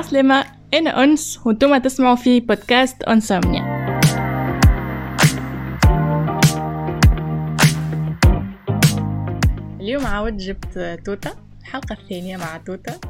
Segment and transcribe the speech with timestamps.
[0.00, 3.62] عسلامة أنا أنس وأنتم تسمعوا في بودكاست أنسومنيا
[9.80, 13.00] اليوم عاود جبت توتا الحلقة الثانية مع توتا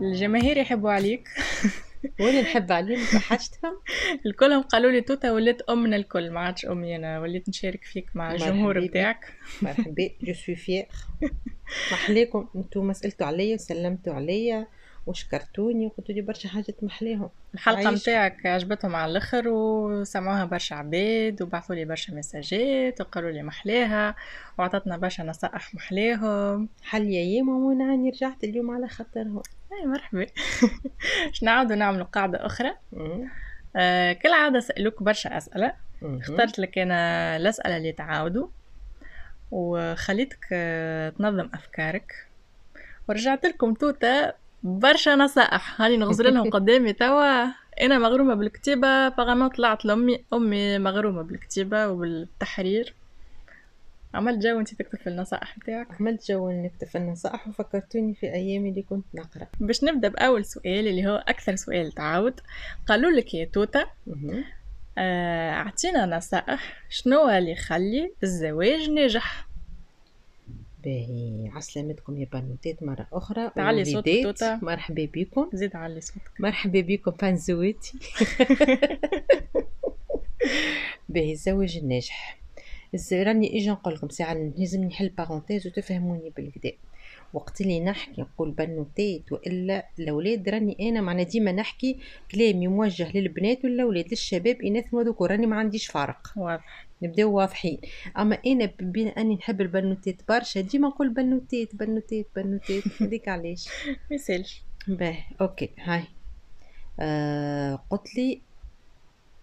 [0.00, 1.28] الجماهير يحبوا عليك.
[2.20, 3.72] وأنا نحب عليهم؟ حاجتهم؟
[4.26, 6.30] الكلهم قالوا لي توتا ولات امنا الكل.
[6.30, 9.32] ما عادش أمي أنا وليت نشارك فيك مع الجمهور بتاعك
[9.62, 10.86] مرحبا je suis fière
[11.92, 14.66] محليكم أنتم سألتوا عليا وسلمتوا عليا.
[15.08, 21.74] وشكرتوني وقلتوا لي برشا حاجات محليهم الحلقة متاعك عجبتهم على الأخر وسمعوها برشا عباد وبعثوا
[21.74, 24.14] لي برشا مساجات وقالوا لي محلاها
[24.58, 30.26] وعطتنا برشا نصائح محلاهم حل يا ياما وأنا راني رجعت اليوم على خاطرهم؟ أي مرحبا.
[31.26, 32.74] باش نعاودوا نعملوا قاعدة أخرى؟
[33.76, 35.72] آه كالعادة سألوك برشا أسئلة.
[36.02, 38.48] اخترت لك أنا الأسئلة اللي تعاودوا
[39.50, 42.26] وخليتك آه، تنظم أفكارك.
[43.08, 45.80] ورجعت لكم توتا برشا نصائح.
[45.82, 47.44] هاني نغزر لهم قدامي توا.
[47.80, 52.94] أنا مغرومة بالكتابة فغما طلعت لامي أمي مغرومة بالكتابة وبالتحرير.
[54.14, 55.86] عملت jeu انت تكتب في النصائح بتاعك.
[56.00, 59.46] عملت jeu نكتب في النصائح وفكرتوني في أيامي اللي كنت نقرأ.
[59.60, 62.40] باش نبدأ بأول سؤال اللي هو أكثر سؤال تعاود.
[62.86, 63.84] قالوا لك يا توتا
[64.98, 69.47] آه، أعطينا نصائح شنو اللي يخلي الزواج ناجح؟
[70.84, 74.58] باهي عسلامتكم يا بنوتات مرة أخرى تعلي صوتك توتا.
[74.62, 75.50] مرحبا بكم.
[75.52, 76.30] زيد علي صوتك.
[76.40, 77.98] مرحبا بكم فانزواتي
[81.08, 82.38] باهي الزواج الناجح.
[83.12, 86.72] راني إجي نقول لكم ساعة لازم نحل بارونتيز وتفهموني بالكدا.
[87.32, 91.98] وقت اللي نحكي نقول بنوتات وإلا الأولاد راني أنا معنا ديما نحكي
[92.32, 96.87] كلامي موجه للبنات والأولاد للشباب إناث وذكور راني ما عنديش فرق واضح.
[97.02, 97.78] نبداو واضحين.
[98.18, 100.60] أما أنا بين أني نحب البنوتات برشا.
[100.60, 102.82] ديما نقول بنوتات بنوتات بنوتات.
[103.02, 104.62] هذيك علاش؟ ما يسالش.
[104.88, 105.22] باهي.
[105.40, 105.70] okay.
[105.78, 106.04] هاي.
[107.00, 108.40] آه قلت لي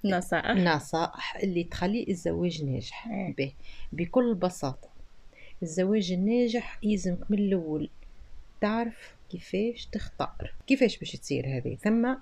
[0.06, 0.58] نصائح.
[0.58, 3.08] نصائح اللي تخلي الزواج ناجح.
[3.38, 3.54] به
[3.94, 4.90] بكل بساطة.
[5.64, 7.90] الزواج الناجح يلزمك من الأول
[8.62, 10.54] تعرف كيفاش تختار.
[10.68, 12.16] كيفاش باش تصير هذه؟ ثم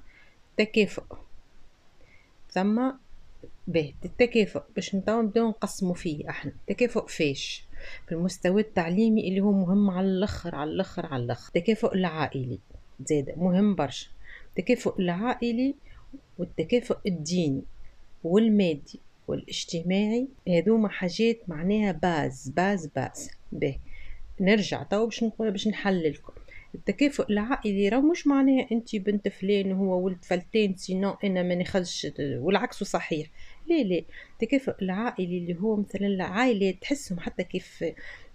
[0.57, 1.03] تكافؤ.
[2.51, 2.91] ثم
[3.67, 6.53] به التكافؤ باش نتاو نبداو نقسمو فيه إحنا.
[6.67, 7.65] تكافؤ فاش
[8.07, 11.47] في المستوى التعليمي اللي هو مهم على الآخر على الآخر على الآخر.
[11.55, 12.59] التكافؤ العائلي
[13.05, 14.07] زاد مهم برشا.
[14.49, 15.75] التكافؤ العائلي
[16.37, 17.63] والتكافؤ الديني
[18.23, 23.29] والمادي والاجتماعي هذوما حاجات معناها base base base.
[23.51, 23.77] به
[24.41, 26.33] نرجع تو باش نقول باش نحللكم.
[26.75, 32.07] التكافؤ العائلي راه مش معناها انت بنت فلان وهو ولد فلتان sinon أنا ما ناخذش
[32.19, 33.27] والعكس صحيح.
[33.67, 34.03] لا لا.
[34.33, 37.83] التكافؤ العائلي اللي هو مثلا العائلة تحسهم حتى كيف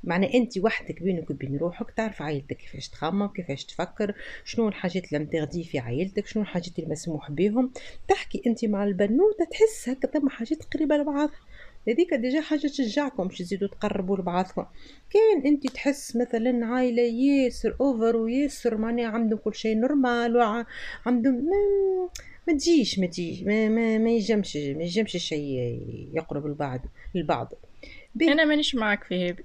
[0.04, 5.25] معنى انت وحدك بينك وبين روحك تعرف عائلتك كيفاش تخمم كيفاش تفكر شنو الحاجات اللي
[5.25, 7.72] متغدي في عائلتك شنو الحاجات اللي مسموح بهم
[8.09, 11.31] تحكي انت مع البنوتة تحس هكا ثم حاجات قريبة لبعضها
[11.89, 14.66] هذيك déjà حاجة تشجعكم باش تزيدوا تقربوا لبعضكم.
[15.11, 22.09] كان انت تحس مثلا عائلة ياسر ouverte وياسر معناها عندهم كل شيء normal وعندهم ما,
[22.49, 25.81] ما تجيش ما تجيش ما, ما, ما يجمش ما يجمش الشيء
[26.15, 26.81] يقرب البعض
[27.16, 27.53] البعض
[28.22, 29.45] أنا مانيش معك في هذه.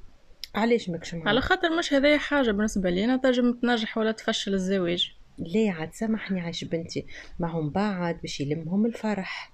[0.55, 3.05] علاش ماكش معك على خاطر مش هذه حاجة بالنسبة لي.
[3.05, 5.11] أنا تنجم تنجح ولا تفشل الزواج.
[5.39, 7.05] ليه عاد سامحني عايش بنتي.
[7.39, 9.52] ما هم بعد باش يلمهم الفرح.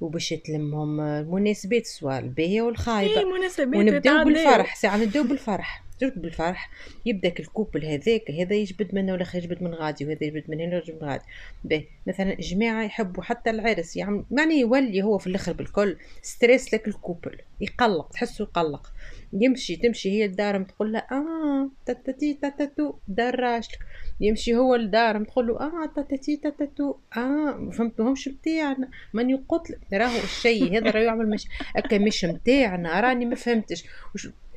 [0.00, 3.20] وباش تلمهم المناسبات سواء الباهية والخايبة.
[3.20, 5.84] إيه مناسبات ونبداو بالفرح ساعة نبداو بالفرح.
[6.00, 6.70] جرت بالفرح
[7.06, 11.02] يبدا الكوبل هذاك هذا يجبد منه ولا يجبد من غادي وهذا يجبد من هنا ويجبد
[11.02, 11.24] من غادي.
[11.64, 16.88] به مثلا جماعة يحبوا حتى العرس يعني معني يولي هو في الأخر بالكل ستريس لك
[16.88, 18.92] الكوبل يقلق تحسه يقلق.
[19.32, 23.78] يمشي تمشي هي لدارهم تقول له آه تاتي تاتاتو دار راجلك
[24.20, 28.88] يمشي هو لدارهم تقول له آه تاتي تاتاتو آه فهمتهمش بتاعنا.
[29.12, 33.84] ماني قلت راهو الشيء هذا راه يعمل مش هكا مش متاعنا راني ما فهمتش.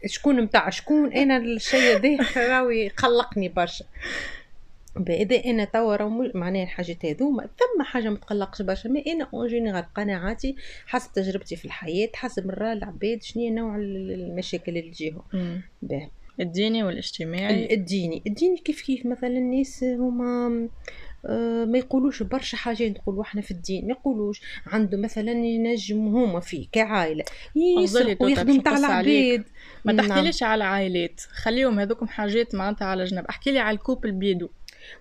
[0.06, 3.86] شكون متاع شكون؟ أنا الشيء هذا راهو يقلقني برشا.
[5.10, 8.88] اذا أنا توا معناها الحاجات هذوما ثم حاجة ما تقلقش برشا.
[8.88, 10.56] ما أنا en général قناعاتي
[10.86, 15.21] حسب تجربتي في الحياة حسب مرة العباد شنو نوع المشاكل اللي تجيهم.
[16.39, 17.74] الديني والاجتماعي.
[17.74, 18.24] الديني.
[18.27, 20.68] الديني كيف كيف مثلا الناس هما
[21.68, 23.86] ما يقولوش برشا حاجات نقولوا إحنا في الدين.
[23.86, 27.24] ما يقولوش عنده مثلا ينجم هما فيه كعائلة
[27.56, 29.44] يسرق ويخدم تاع العباد.
[29.86, 30.08] ما نعم.
[30.08, 31.22] تحكيليش على عائلات.
[31.22, 33.25] خليهم هذوكم حاجات معناتها على جنب.
[33.25, 34.50] احكي لي على الكوبل بيدو.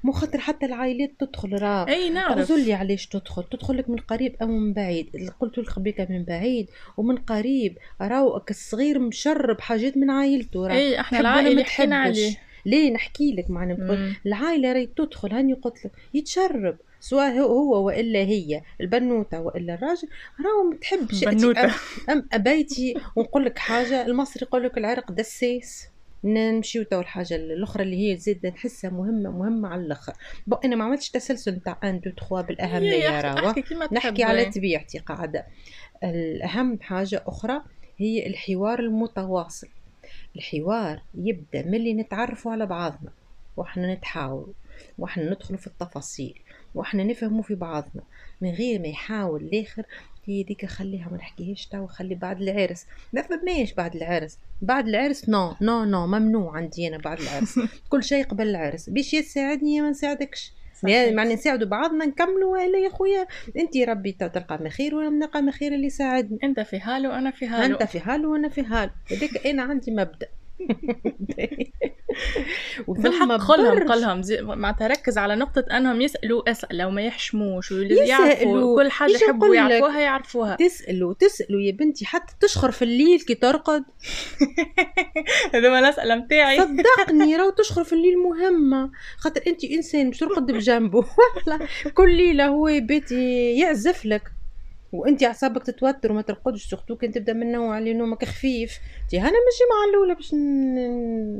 [0.04, 1.88] مو خاطر حتى العائلات تدخل راه.
[1.88, 2.50] أي نعرف.
[2.50, 3.44] لي علاش تدخل.
[3.44, 5.30] تدخل لك من قريب أو من بعيد.
[5.40, 6.70] قلت لك بك من بعيد.
[6.96, 10.74] ومن قريب راهو الصغير مشرب حاجات من عائلته راه.
[10.74, 12.45] أي إحنا العائلة حكينا عليه.
[12.66, 18.62] ليه نحكي لك معناها العائلة راهي تدخل هاني قلت لك يتشرب سواء هو وإلا هي
[18.80, 20.08] البنوتة وإلا الراجل
[20.44, 21.74] راهو ما تحبش بنوتة.
[22.10, 25.88] ام أبيتي ونقول لك حاجة المصري يقول لك العرق دسيس.
[26.24, 30.12] نمشيو تو الحاجة الأخرى اللي هي زيد نحسها مهمة مهمة على الأخر.
[30.46, 33.54] bon أنا ما عملتش تسلسل نتاع 1 2 3 بالأهمية راهو.
[33.92, 35.46] نحكي على طبيعتي قاعدة.
[36.04, 37.62] الأهم حاجة أخرى
[37.98, 39.68] هي الحوار المتواصل.
[40.38, 43.10] الحوار يبدأ ملي نتعرفوا على بعضنا
[43.56, 44.54] وإحنا نتحاوروا
[44.98, 46.40] وإحنا ندخل في التفاصيل
[46.74, 48.02] وإحنا نفهموا في بعضنا
[48.40, 49.82] من غير ما يحاول الآخر
[50.26, 52.86] هي ديك خليها ما نحكيهاش تو خلي بعد العرس.
[53.12, 54.38] ما فماش بعد العرس.
[54.62, 57.58] بعد العرس non non non ممنوع عندي أنا بعد العرس.
[57.90, 58.90] كل شيء قبل العرس.
[58.90, 60.52] باش يساعدني ما نساعدكش.
[60.84, 62.52] معنى نساعدوا بعضنا نكملوا.
[62.52, 63.26] ولا يا خويا
[63.56, 66.38] أنت ربي تلقى ما خير وأنا نلقى ما خير اللي يساعدني.
[66.44, 69.90] أنت في حال وأنا في حال انت في حال وأنا في حال هذاك أنا عندي
[69.90, 70.28] مبدأ.
[72.88, 79.12] بالحق قلهم قلهم معناتها ركز على نقطة أنهم يسألوا أسئلة وما يحشموش يعرفوا كل حاجة
[79.12, 80.56] يحبوا يعرفوها يعرفوها.
[80.56, 83.84] تسألوا تسألوا يا بنتي حتى تشخر في الليل كي ترقد.
[85.54, 86.58] هذوما الأسئلة متاعي.
[86.58, 88.90] صدقني راهو تشخر في الليل مهمة.
[89.18, 91.04] خاطر أنت إنسان مش ترقد بجنبه.
[91.94, 94.35] كل ليلة هو بيتي يعزف لك.
[94.96, 98.78] وانت اعصابك تتوتر وما ترقدش surtout كان تبدا من نوع اللي نومك خفيف.
[99.10, 100.34] تي أنا ماشي مع الاولى باش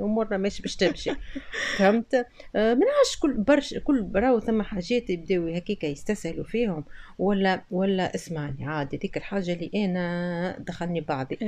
[0.04, 1.10] امورنا ماشي باش تمشي.
[1.78, 2.26] فهمت؟
[2.56, 6.84] آه منعش كل برش كل راهو ثم حاجات يبداو هكاك يستسهلوا فيهم.
[7.18, 11.38] ولا ولا اسمعني عادي ديك الحاجة اللي أنا دخلني بعضي.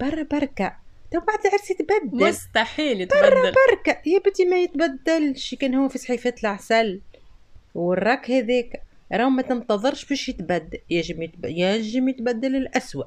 [0.00, 0.76] برا بركة.
[1.12, 2.28] تو بعد العرس يتبدل.
[2.28, 3.20] مستحيل يتبدل.
[3.20, 4.08] برا بركة.
[4.08, 5.54] يا بنتي ما يتبدلش.
[5.54, 7.00] كان هو في صحيفة العسل.
[7.74, 8.82] والراك هذاك.
[9.12, 11.22] راه ما تنتظرش باش يتبدل يجب
[12.08, 13.04] يتبدل الأسوأ.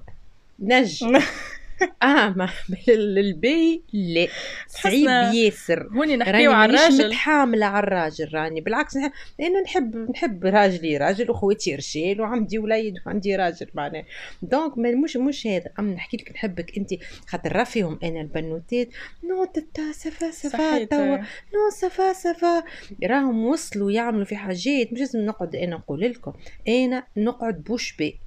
[0.59, 1.19] نجم.
[2.03, 2.49] آه ما
[2.89, 4.27] البي لا.
[4.67, 7.07] صعيب ياسر هوني نحكيو على الراجل.
[7.07, 8.61] متحاملة على الراجل راني.
[8.61, 10.97] بالعكس أنا نحب نحب راجلي.
[10.97, 14.03] راجل واخواتي رجال وعندي وليد وعندي راجل معناه
[14.41, 15.69] دونك مش مش هذا.
[15.79, 16.89] أما نحكي لك نحبك أنت
[17.27, 18.89] خاطر راه فيهم أنا البنوتات.
[19.23, 21.17] نو تتا سفا سفا توا.
[21.17, 22.63] نو سفا سفا.
[23.03, 24.93] راهم وصلوا يعملوا في حاجات.
[24.93, 26.33] مش لازم نقعد أنا نقول لكم.
[26.67, 28.19] أنا نقعد بوش بي.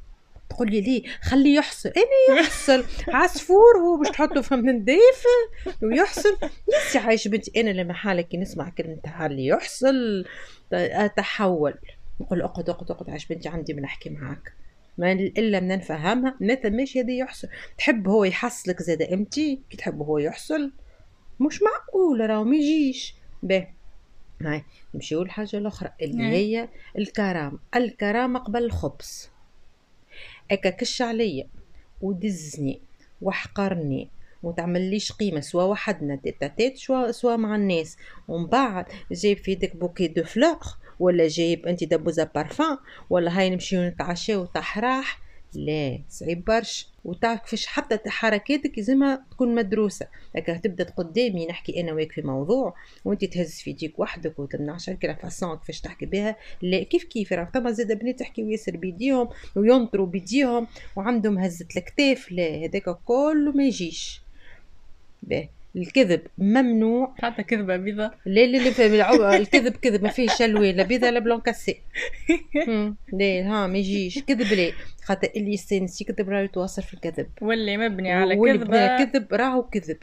[0.50, 1.88] تقول لي ليه خليه يحصل.
[1.88, 2.84] أنا يحصل.
[3.08, 5.24] عصفور هو باش تحطه في النظيف
[5.82, 6.36] ويحصل.
[6.68, 10.24] لسه عايش بنتي أنا لما حالك نسمع كلمة اللي يحصل.
[10.72, 11.74] أتحول.
[12.20, 14.52] نقول اقعد اقعد اقعد عايش بنتي عندي من احكي معاك.
[14.98, 16.36] ما إلا من نفهمها.
[16.40, 17.48] ما ثماش هذا يحصل.
[17.78, 20.72] تحب هو يحصلك زاد امتي كي تحب هو يحصل.
[21.40, 23.14] مش معقول راهو ما يجيش.
[23.42, 23.66] به
[24.42, 24.64] هاي
[24.94, 26.68] نمشيو الحاجة الاخرى اللي هي
[26.98, 29.29] الكرامه الكرامه قبل الخبز.
[30.50, 31.46] هكا كش عليا
[32.00, 32.80] ودزني
[33.22, 34.08] وحقرني
[34.42, 36.20] وتعمليش قيمة سوا وحدنا
[36.56, 37.96] تيت سوا سوا مع الناس.
[38.28, 40.58] ومن بعد جايب في يدك bouquet de fleurs
[41.00, 42.78] ولا جايب انت دبوزة بارفان
[43.10, 45.20] ولا هاي نمشيو نتعشاو تحراح
[45.54, 46.86] لا صعيب برشا.
[47.04, 50.06] وتعرف كيفاش حتى حركاتك لازمها تكون مدروسة.
[50.36, 52.74] هكا تبدأ قدامي نحكي أنا وياك في موضوع
[53.04, 56.36] وأنت تهز في يديك وحدك وتمنعش هكا façon كيفاش تحكي بها.
[56.62, 60.66] لا كيف كيف؟ راه ثما زاد بنات تحكي وياسر بيديهم وينطروا بيديهم
[60.96, 62.32] وعندهم هزة الكتاف.
[62.32, 64.22] لا هذاك كله ما يجيش.
[65.22, 65.48] باهي.
[65.76, 67.14] الكذب ممنوع.
[67.18, 71.40] حتى كذبه بيضة لا لا لا الكذب كذب ما فيه شلوي لا بيضة لا بلون
[71.40, 71.80] كاسي.
[73.12, 74.18] لا ها ما يجيش.
[74.18, 74.72] كذب لا
[75.04, 77.26] خاطر اللي يستانس يكذب راه يتواصل في الكذب.
[77.40, 79.34] واللي مبني على كذبة كذب.
[79.34, 79.98] راهو كذب.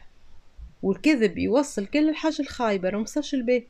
[0.84, 3.68] والكذب يوصل كل الحاجة الخايبة راه مصاش البيت.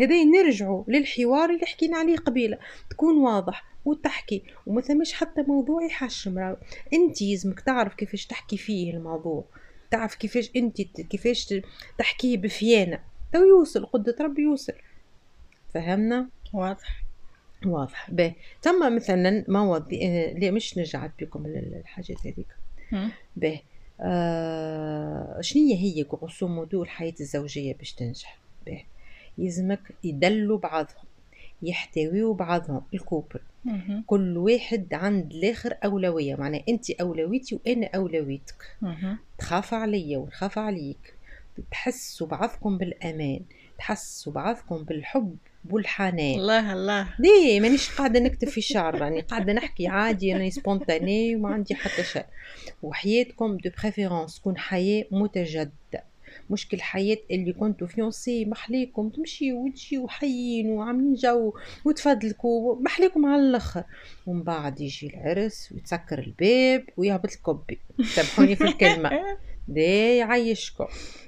[0.00, 2.58] هذا نرجعوا للحوار اللي حكينا عليه قبيلة.
[2.90, 6.54] تكون واضح وتحكي وما ثمش حتى موضوع يحشم
[6.92, 9.44] انت يلزمك تعرف كيفاش تحكي فيه الموضوع.
[9.90, 11.54] تعرف كيفاش انت كيفاش
[11.98, 13.00] تحكيه بفيانة.
[13.32, 14.72] تو يوصل قدة ربي يوصل.
[15.74, 17.04] فهمنا؟ واضح.
[17.66, 18.10] واضح.
[18.10, 22.56] باهي تم مثلا مواضيع آه، ليه مش نرجع بكم الحاجات هذيك.
[23.36, 23.60] باهي
[24.00, 28.84] آه شنية هي grosso modo الحياة الزوجية باش تنجح؟ باهي
[29.38, 31.04] يلزمك يدلوا بعضهم.
[31.62, 32.82] يحتويوا بعضهم.
[32.94, 33.40] ال couple.
[34.06, 36.34] كل واحد عند الآخر أولوية.
[36.34, 38.76] معناها أنت اولويتي وأنا أولويتك.
[39.38, 41.14] تخاف عليا ونخاف عليك.
[41.70, 43.40] تحسوا بعضكم بالأمان.
[43.78, 45.36] تحسوا بعضكم بالحب
[45.70, 46.38] والحنان.
[46.38, 47.08] الله الله.
[47.18, 49.20] ليه؟ مانيش قاعدة نكتب في شعر راني.
[49.20, 52.24] قاعدة نحكي عادي راني spontanée وما عندي حتى شيء
[52.82, 56.09] وحياتكم de préférence تكون حياة متجددة.
[56.50, 61.52] مشكل الحياة اللي كنتوا fiancés محليكم تمشيو وتجيو حيين وعاملين جو
[61.84, 63.84] وتفضلكوا محليكم على الآخر.
[64.26, 67.78] ومن بعد يجي العرس ويتسكر الباب ويهبط الكوبي.
[68.14, 69.10] سامحوني في الكلمة.
[69.68, 69.82] ده
[70.18, 70.86] يعيشكم.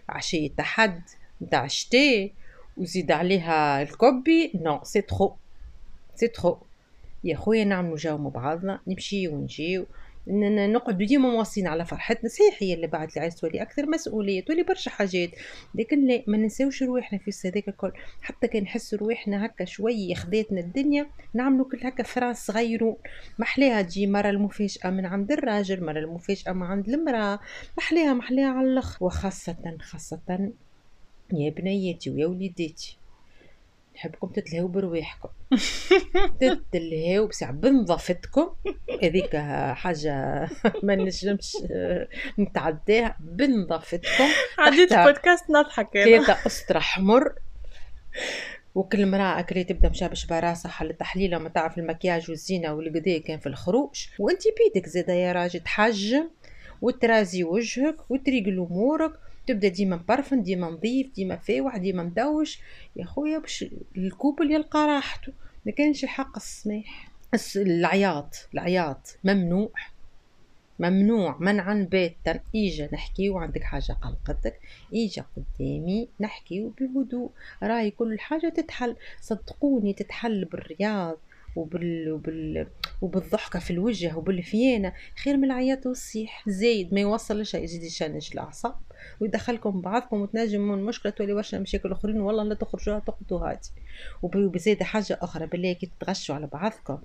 [0.08, 1.02] عشية الأحد
[1.42, 2.30] نتاع الشتاء
[2.76, 5.37] وزيد عليها الكوبي non c'est trop
[6.14, 6.58] c'est trop
[7.24, 9.84] يا خويا نعملو جو مع بعضنا نمشي ونجي
[10.26, 12.28] نقعدوا ديما مواصلين على فرحتنا.
[12.28, 15.30] صحيح هي اللي بعد العرس تولي أكثر مسؤولية تولي برشا حاجات
[15.74, 17.92] لكن لا ما ننساوش رواحنا في هذاك الكل.
[18.22, 22.96] حتى كان نحس رواحنا هكا شوية خذاتنا الدنيا نعملوا كل هكا فراس صغيرون.
[23.38, 27.40] محلاها تجي مرة المفاجأة من عند الراجل مرة المفاجأة من عند المرأة.
[27.78, 29.04] محلاها محلاها على الأخر.
[29.04, 30.50] وخاصة خاصة
[31.32, 32.98] يا بنياتي ويا وليداتي.
[33.94, 35.28] نحبكم تتلهوا برواحكم.
[36.40, 38.50] تتلهوا بسع بنظافتكم.
[39.04, 39.37] هذيك
[39.73, 40.49] حاجة
[40.87, 41.56] ما نجمش
[42.38, 43.16] نتعداها.
[43.21, 44.28] بنظافتكم
[44.59, 47.35] عديت بودكاست نضحك ثلاثة أسطر حمر.
[48.75, 53.47] وكل مرأة أكري تبدأ مشابش براسها حل تحليلة ما تعرف المكياج والزينة والقدي كان في
[53.47, 54.06] الخروج.
[54.18, 56.28] وانتي بيدك زادا يا راجل تحجم
[56.82, 59.12] وترازي وجهك وتريقل أمورك.
[59.47, 62.61] تبدأ ديما مبرفن ديما نظيف ديما فاوح ديما مدوش.
[62.97, 63.64] يا خويا باش
[63.97, 65.32] الكوبل يلقى راحته.
[65.66, 67.12] ما كانش الحق السماح
[67.56, 69.70] العياط العياط ممنوع
[70.78, 72.40] ممنوع منعا باتا.
[72.54, 74.60] ايجا نحكيو عندك حاجة قلقتك
[74.92, 77.30] ايجا قدامي نحكيو بهدوء.
[77.62, 78.96] راي كل حاجة تتحل.
[79.20, 81.18] صدقوني تتحل بالرياض
[81.56, 82.12] وبال...
[82.12, 82.66] وبال...
[83.02, 84.92] وبالضحكة في الوجه وبالفيانة.
[85.24, 86.44] خير من العياط والصيح.
[86.48, 88.74] زايد ما يوصلش يزيد يشنج الأعصاب.
[89.21, 93.71] ويدخلكم بعضكم وتنجم من مشكلة تولي برشا مشاكل أخرين والله لا تخرجوها تقضوا هادي
[94.23, 96.99] وبزيادة حاجة أخرى بالله كي تتغشوا على بعضكم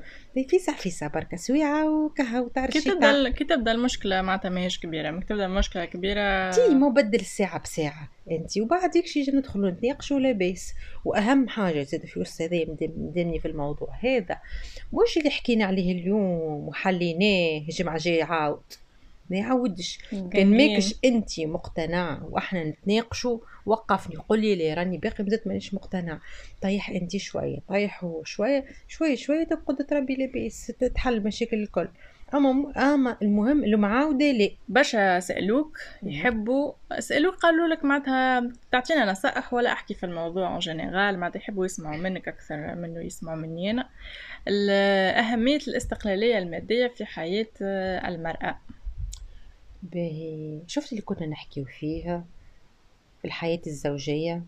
[0.49, 5.23] فيسع فيسع بركة سويعة وكها وتعرف كي تبدأ كي تبدأ المشكلة معناتها ماهيش كبيرة مك
[5.23, 10.73] تبدأ المشكلة كبيرة تي مو بدل الساعة بساعة أنت وبعد يكشي ندخلوا نتناقشوا لاباس
[11.05, 14.37] وأهم حاجة زاد في وسط هذا مدني في الموضوع هذا.
[14.93, 18.63] مش اللي حكينا عليه اليوم وحليناه الجمعه جاي عاود؟
[19.29, 19.99] ما يعاودش
[20.33, 26.19] كان ماكش أنت مقتنع وإحنا نتناقشوا وقفني قول لي لي راني باقي مازلت مانيش مقتنع.
[26.61, 31.87] طيح أنت شوية طيح هو شوية شوية شوية تبقى تربي لاباس تتحل المشاكل الكل.
[32.33, 39.53] أما أما المهم اللي معاودة لي برشا سالوك يحبوا سالوك قالوا لك معناتها تعطينا نصائح
[39.53, 43.89] ولا أحكي في الموضوع en général معناتها يحبوا يسمعوا منك أكثر منه يسمعوا مني أنا.
[45.19, 47.47] اهميه الاستقلالية المادية في حياة
[48.07, 48.59] المرأة.
[49.83, 52.25] باهي شفت اللي كنا نحكيو فيها
[53.21, 54.43] في الحياة الزوجية؟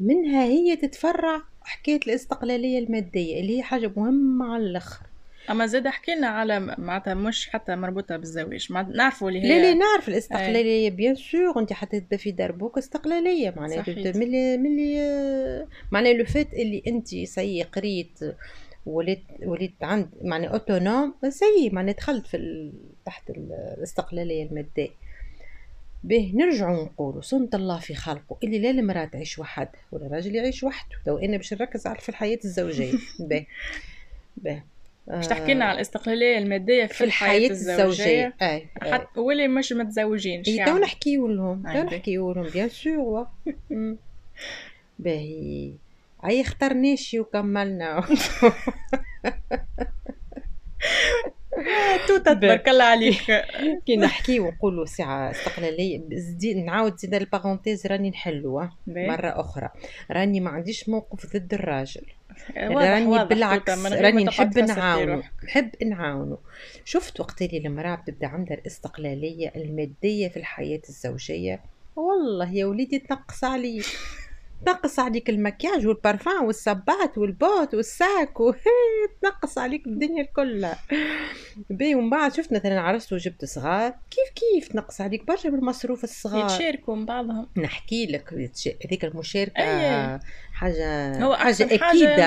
[0.00, 5.06] منها هي تتفرع حكاية الاستقلالية المادية اللي هي حاجة مهمة على الآخر.
[5.50, 10.08] أما زاد حكينا على معناتها مش حتى مربوطة بالزواج نعرفوا اللي هي لا لا نعرف
[10.08, 16.52] الاستقلالية bien sûr انت حتى تبدا في دربك استقلالية معناها ملي ملي معناها لو فات
[16.54, 18.18] اللي انت سي قريت
[18.86, 22.36] وليت وليت عند معناها autonome سي معناها دخلت في
[23.06, 24.88] تحت الاستقلالية المادية.
[26.04, 30.62] به نرجعوا نقولوا سنة الله في خلقه اللي لا المرأة تعيش وحدها ولا الراجل يعيش
[30.64, 32.92] وحده لو أنا باش نركز على في الحياة الزوجية.
[33.30, 33.46] به
[34.36, 34.62] به.
[35.06, 38.34] باش تحكي لنا على الاستقلالية المادية في, في الحياة, الحياة الزوجية, الزوجية.
[38.42, 38.66] أي.
[38.92, 40.70] حتى واللي مش متزوجينش يعني.
[40.70, 43.26] تو نحكيو لهم تو نحكيو لهم bien sûr
[44.98, 45.72] باهي.
[46.24, 48.04] أي اخترناش وكملنا.
[52.18, 53.44] توتا تبارك الله عليك.
[53.86, 56.00] كي نحكي ونقولوا ساعة استقلالية.
[56.64, 59.70] نعاود زيد ال parenthèse راني نحلوها مرة أخرى.
[60.10, 62.02] راني ما عنديش موقف ضد الراجل.
[62.56, 66.38] راني بالعكس راني نحب نعاونه نحب نعاونه
[66.84, 71.60] شفت وقت اللي المرأة بتبدأ عندها الاستقلالية المادية في الحياة الزوجية؟
[71.96, 73.86] والله يا وليدي تنقص عليك
[74.66, 78.34] تنقص عليك المكياج والبارفان والصبات وال bottes وال sac
[79.22, 80.78] تنقص عليك الدنيا كلها.
[81.70, 83.90] بي ومن بعد شفت مثلا عرست وجبت صغار.
[83.90, 87.48] كيف كيف تنقص عليك برشا بالمصروف الصغار؟ يتشاركوا من بعضهم.
[87.56, 88.32] نحكي لك
[88.84, 90.18] هذيك المشاركة أي.
[90.52, 92.26] حاجة هو حاجة أكيدة.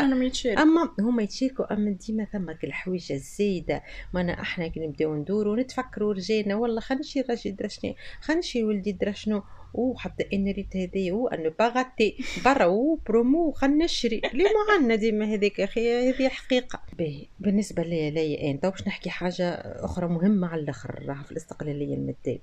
[0.62, 3.84] أما هما يتشاركوا أما ديما ثم الحويجة الزايدة.
[4.14, 8.92] ما أحنا كي نبداو ندورو نتفكروا رجالنا والله خلينا نشري الراجل درشني خلينا نشري ولدي
[8.92, 9.44] درشنو.
[9.78, 14.22] وحتى إن ريت هذايا و en aparté برا وبرومو خلينا نشري.
[14.34, 16.82] لي ما عندنا ديما هذيك أخي هذه حقيقة.
[16.98, 19.50] باهي بالنسبة ليا ليا انت باش نحكي حاجة
[19.86, 22.40] أخرى مهمة على الأخر راها في الاستقلالية المادية.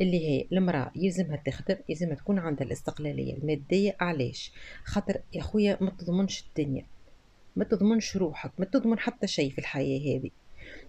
[0.00, 3.96] اللي هي المرأة يلزمها تخدم يلزمها تكون عندها الاستقلالية المادية.
[4.00, 4.52] علاش؟
[4.84, 6.86] خاطر يا خويا ما تضمنش الدنيا
[7.56, 10.30] ما تضمنش روحك ما تضمن حتى شيء في الحياة هذه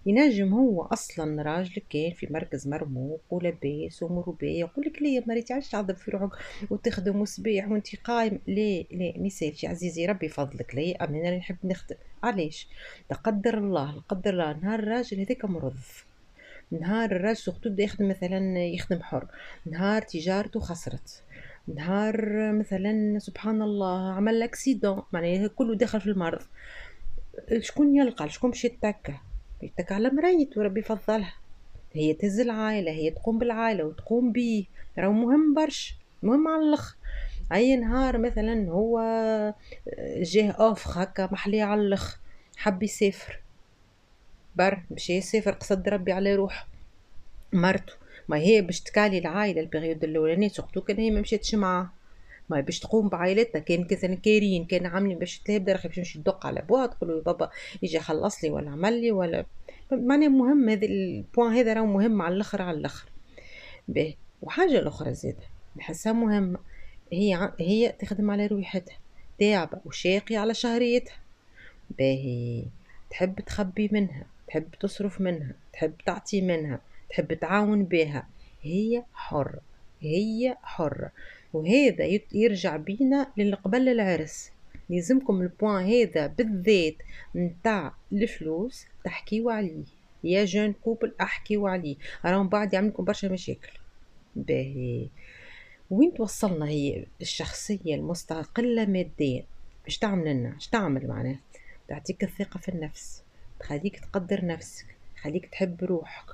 [0.06, 5.68] ينجم هو أصلا راجل كان في مركز مرموق ولاباس ومربي يقول لك ليه مريتي عادش
[5.68, 6.30] تعذب في روحك
[6.70, 11.56] وتخدم وصبيح وانت قايم ليه ليه ميسالش يا عزيزي ربي فضلك ليه اما أنا نحب
[11.64, 11.96] نخدم.
[12.22, 12.68] علاش؟
[13.08, 15.76] تقدر الله قدر الله نهار الراجل هذاك مرض.
[16.70, 19.26] نهار الراجل surtout بدا يخدم مثلا يخدم حر.
[19.66, 21.22] نهار تجارته خسرت.
[21.74, 26.42] نهار مثلا سبحان الله عمل accident معناها كله داخل في المرض.
[27.58, 29.14] شكون يلقى؟ شكون باش يتكى
[29.62, 31.34] يتكى على مرايت وربي فضلها
[31.92, 34.64] هي تهز العائلة هي تقوم بالعائلة وتقوم بيه.
[34.98, 36.96] راهو مهم برشا مهم على الأخر.
[37.52, 39.00] أي نهار مثلا هو
[40.16, 42.18] جاه offre هكا محلي على الأخر
[42.56, 43.40] حب يسافر.
[44.56, 46.66] بر مشي يسافر قصد ربي على روح
[47.52, 47.92] مرته.
[48.28, 51.90] ما هي باش تكالي العائله ال période الاولاني surtout كان هي ما مشاتش معاه.
[52.50, 56.46] ما باش تقوم بعائلتها كان كذا كارين كان عاملين باش تهبد رخي باش نمشي ندق
[56.46, 57.50] على بوا تقول له بابا
[57.82, 59.46] يجي خلص لي ولا عمل لي ولا.
[59.92, 63.08] معناها مهم هذا البوان هذا راه مهم على الآخر على الآخر.
[63.88, 64.14] باهي.
[64.42, 66.58] وحاجة الأخرى زاده نحسها مهمة.
[67.12, 68.96] هي هي تخدم على رويحتها
[69.40, 71.16] تعبة وشاقية على شهريتها.
[71.98, 72.64] باهي.
[73.10, 78.28] تحب تخبي منها تحب تصرف منها تحب تعطي منها تحب تعاون بها.
[78.62, 79.60] هي حرة
[80.00, 81.12] هي حرة.
[81.52, 84.50] وهذا يرجع بينا للقبل العرس
[84.90, 86.94] لازمكم ال point هذا بالذات
[87.36, 89.84] نتاع الفلوس تحكيو عليه.
[90.24, 91.96] يا jeunes couples أحكيو عليه.
[92.24, 93.72] راهم بعد يعملكم برشا مشاكل.
[94.36, 95.08] باهي.
[95.90, 99.44] وين توصلنا هي الشخصية المستقلة ماديا؟
[99.86, 101.38] إيش تعمل لنا؟ إيش تعمل معناه
[101.88, 103.22] تعطيك الثقة في النفس.
[103.60, 104.86] تخليك تقدر نفسك.
[105.16, 106.24] تخليك تحب روحك.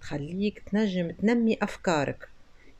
[0.00, 2.28] تخليك تنجم تنمي أفكارك.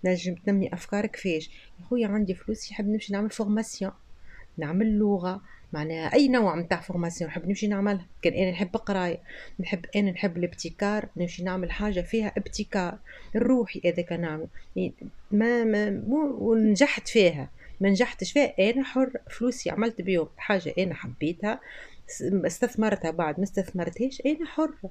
[0.05, 3.93] نجم تنمي أفكارك فيش يا خويا عندي فلوس يحب نمشي نعمل formation
[4.59, 5.43] نعمل لغة
[5.73, 8.07] معناها أي نوع متاع formation نحب نمشي نعملها.
[8.23, 9.19] كان أنا نحب قراية
[9.61, 12.99] نحب أنا نحب الابتكار نمشي نعمل حاجة فيها ابتكار
[13.37, 14.47] الروحي هذاك نعمل.
[14.77, 14.93] يعني
[15.31, 17.51] ما ما مو ونجحت فيها.
[17.81, 21.61] ما نجحتش فيها أنا حر فلوسي عملت بيهم حاجة أنا حبيتها
[22.47, 24.91] استثمرتها بعد ما استثمرتهاش أنا حرة.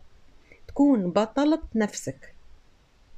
[0.67, 2.33] تكون بطلة نفسك.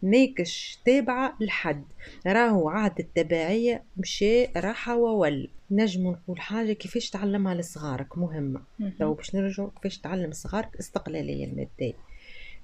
[0.04, 1.84] ماكش تابعة لحد.
[2.28, 5.50] راهو عهد التبعية مشى راحة وول.
[5.72, 8.62] نجم نقول حاجة كيفاش تعلمها لصغارك مهمة.
[9.00, 11.94] لو باش نرجع كيفاش تعلم صغارك استقلالية المادية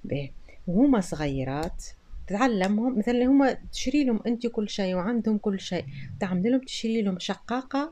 [0.04, 0.30] باهي.
[0.66, 1.84] وهما صغيرات
[2.26, 5.84] تعلمهم مثلا هما تشري لهم أنت كل شيء وعندهم كل شيء.
[6.20, 7.90] تعمل لهم تشري لهم شقاقة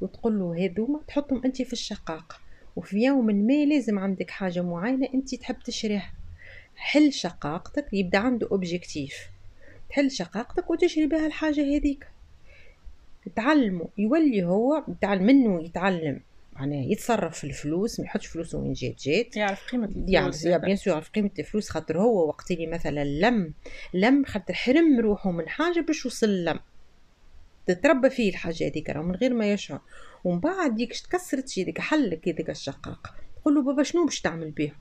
[0.00, 2.36] وتقول له هذوما تحطهم أنت في الشقاقة.
[2.76, 6.12] وفي يوم ما لازم عندك حاجة معينة أنت تحب تشريها.
[6.78, 9.14] حل شقاقتك يبدأ عنده objectif
[9.90, 12.06] تحل شقاقتك وتشري بها الحاجة هذيك.
[13.36, 16.20] تعلمه يولي هو تعلم منه يتعلم.
[16.52, 19.36] معناها يتصرف في الفلوس ما يحطش فلوسه وين جات جات.
[19.36, 23.54] يعرف قيمة الفلوس يعرف bien sûr يعرف قيمة الفلوس خاطر هو وقت اللي مثلا لم
[23.94, 26.60] لم خاطر حرم روحه من حاجة باش وصل لم.
[27.66, 29.80] تتربى فيه الحاجة هذيك من غير ما يشعر.
[30.24, 34.76] ومن بعد ديك تكسرت يديك حلك هذيك الشقاق تقول له بابا شنو باش تعمل بيهم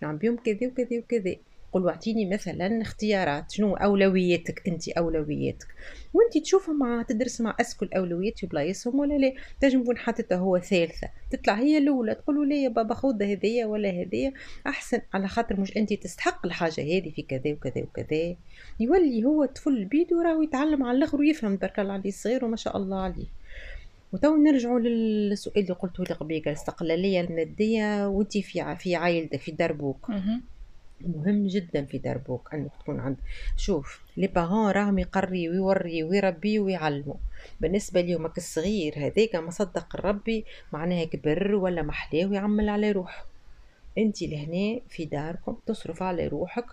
[0.00, 1.36] باش نعمل بيهم كذا وكذا وكذا
[1.72, 5.66] قل واعطيني مثلا اختيارات شنو اولوياتك انت اولوياتك
[6.14, 9.32] وانت تشوفهم مع تدرس مع أسكو الأولويات في بلايصهم ولا لا.
[9.60, 11.08] تنجم يكون حاططها هو ثالثة.
[11.30, 14.32] تطلع هي الأولى تقول له يا بابا خذ هذيا ولا هذيا.
[14.66, 18.36] أحسن على خاطر مش انت تستحق الحاجة هذه في كذا وكذا وكذا.
[18.80, 22.76] يولي هو طفل بيدو راهو يتعلم على الآخر ويفهم تبارك الله عليه صغير وما شاء
[22.76, 23.26] الله عليه.
[24.12, 30.10] وتو نرجعوا للسؤال اللي قلته لك قبل الاستقلاليه الماديه وانت في في عائلتك في دربوك
[30.10, 30.42] مهم.
[31.46, 33.16] جدا في دربوك إنك تكون عند
[33.56, 37.14] شوف لي بارون راهم يقري ويوري ويربي ويعلموا
[37.60, 43.24] بالنسبة ليومك الصغير هذاك ما صدق الربي معناها كبر ولا محلاه ويعمل على روحه.
[43.98, 46.66] انت لهنا في داركم تصرف على روحك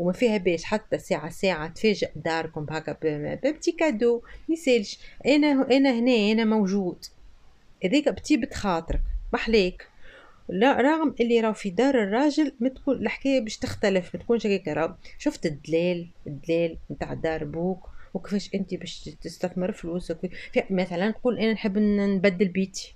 [0.00, 2.96] وما فيها باش حتى ساعة ساعة تفاجئ داركم هكا
[3.44, 7.04] ب petit cadeau ميسالش أنا أنا هنا أنا موجود.
[7.84, 9.00] هذاك بطيبة خاطرك
[9.32, 9.88] محليك
[10.48, 14.94] لا رغم اللي راه في دار الراجل ما تكون الحكاية باش تختلف ما تكونش هكاك.
[15.18, 20.30] شفت الدلال الدلال نتاع دار بوك وكيفاش انت باش تستثمر فلوسك؟
[20.70, 22.94] مثلا نقول أنا نحب نبدل بيتي.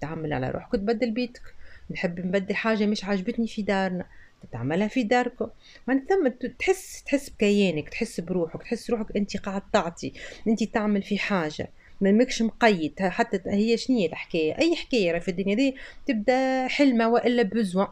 [0.00, 1.42] تعمل على روحك تبدل بيتك.
[1.90, 4.06] نحب نبدل حاجة مش عاجبتني في دارنا.
[4.52, 5.48] تعملها في داركم
[5.88, 10.12] ما ثم تحس تحس بكيانك تحس بروحك تحس روحك أنت قاعد تعطي
[10.48, 11.70] أنت تعمل في حاجة.
[12.00, 12.94] ما ماكش مقيد.
[13.00, 15.76] حتى هي شنية الحكاية؟ أي حكاية في الدنيا دي
[16.06, 17.88] تبدأ حلمة وإلا بزوان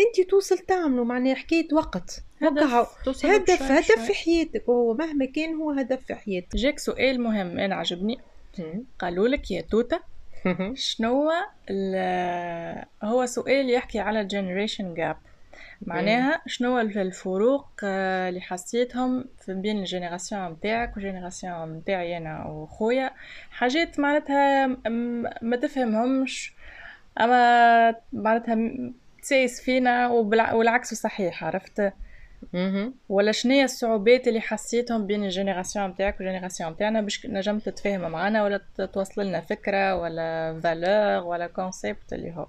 [0.00, 2.22] أنت توصل تعملوا معناها حكاية وقت.
[2.42, 4.68] هدف هدف هدف في حياتك.
[4.68, 6.56] وهو مهما كان هو هدف في حياتك.
[6.56, 8.18] جاك سؤال مهم أنا عجبني.
[8.98, 10.00] قالوا لك يا توتا
[10.74, 11.30] شنو
[13.04, 15.16] هو سؤال يحكي على ال generation gap
[15.86, 22.46] معناها شنو الفروق آه، اللي حسيتهم في بين ال génération نتاعك وال génération نتاعي أنا
[22.46, 23.10] وخويا.
[23.50, 24.66] حاجات معناتها
[25.42, 26.54] ما تفهمهمش
[27.20, 28.56] أما معناتها
[29.22, 31.92] تسايس فينا والعكس صحيح عرفت؟
[33.08, 38.10] ولا شنو الصعوبات اللي حسيتهم بين ال génération نتاعك وال génération نتاعنا؟ باش نجم تتفاهم
[38.10, 38.60] معنا ولا
[38.92, 42.46] توصل لنا فكرة ولا valeur ولا concept اللي هو.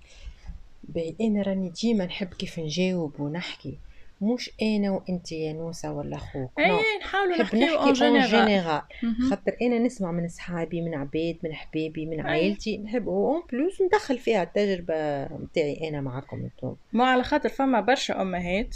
[0.90, 3.78] باهي أنا راني ديما نحب كيف نجاوب ونحكي؟
[4.22, 8.82] مش أنا وأنت يا نوسة ولا أخوك أي نحاول نحكي en général
[9.30, 14.18] خاطر أنا نسمع من صحابي من عباد من حبابي من عائلتي نحب en plus ندخل
[14.18, 16.76] فيها التجربة نتاعي أنا معاكم أنتم.
[16.94, 18.76] ما على خاطر فما برشا أمهات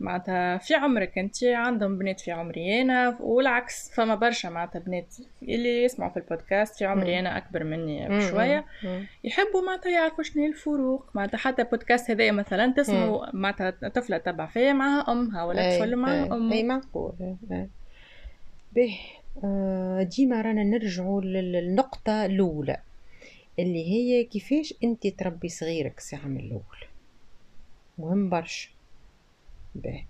[0.00, 2.80] معناتها في عمرك انت عندهم بنات في عمري.
[2.80, 5.14] أنا والعكس فما برشا معناتها بنات.
[5.42, 8.64] اللي يسمعوا في البودكاست في عمري أنا أكبر مني بشوية.
[9.24, 11.06] يحبوا معناتها يعرفوا شنو الفروق.
[11.14, 16.26] معناتها حتى بودكاست هذايا مثلا تسمعوا معناتها طفلة تبع فيا معها امها ولا طفل معها
[16.26, 16.52] أم.
[16.52, 17.12] أي معقول.
[18.72, 18.98] به
[19.44, 22.76] آه، ديما رانا نرجعوا للنقطة الأولى
[23.58, 26.62] اللي هي كيفاش أنت تربي صغيرك الساعة من الأول؟
[27.98, 28.68] مهم برشا.
[29.74, 30.04] به.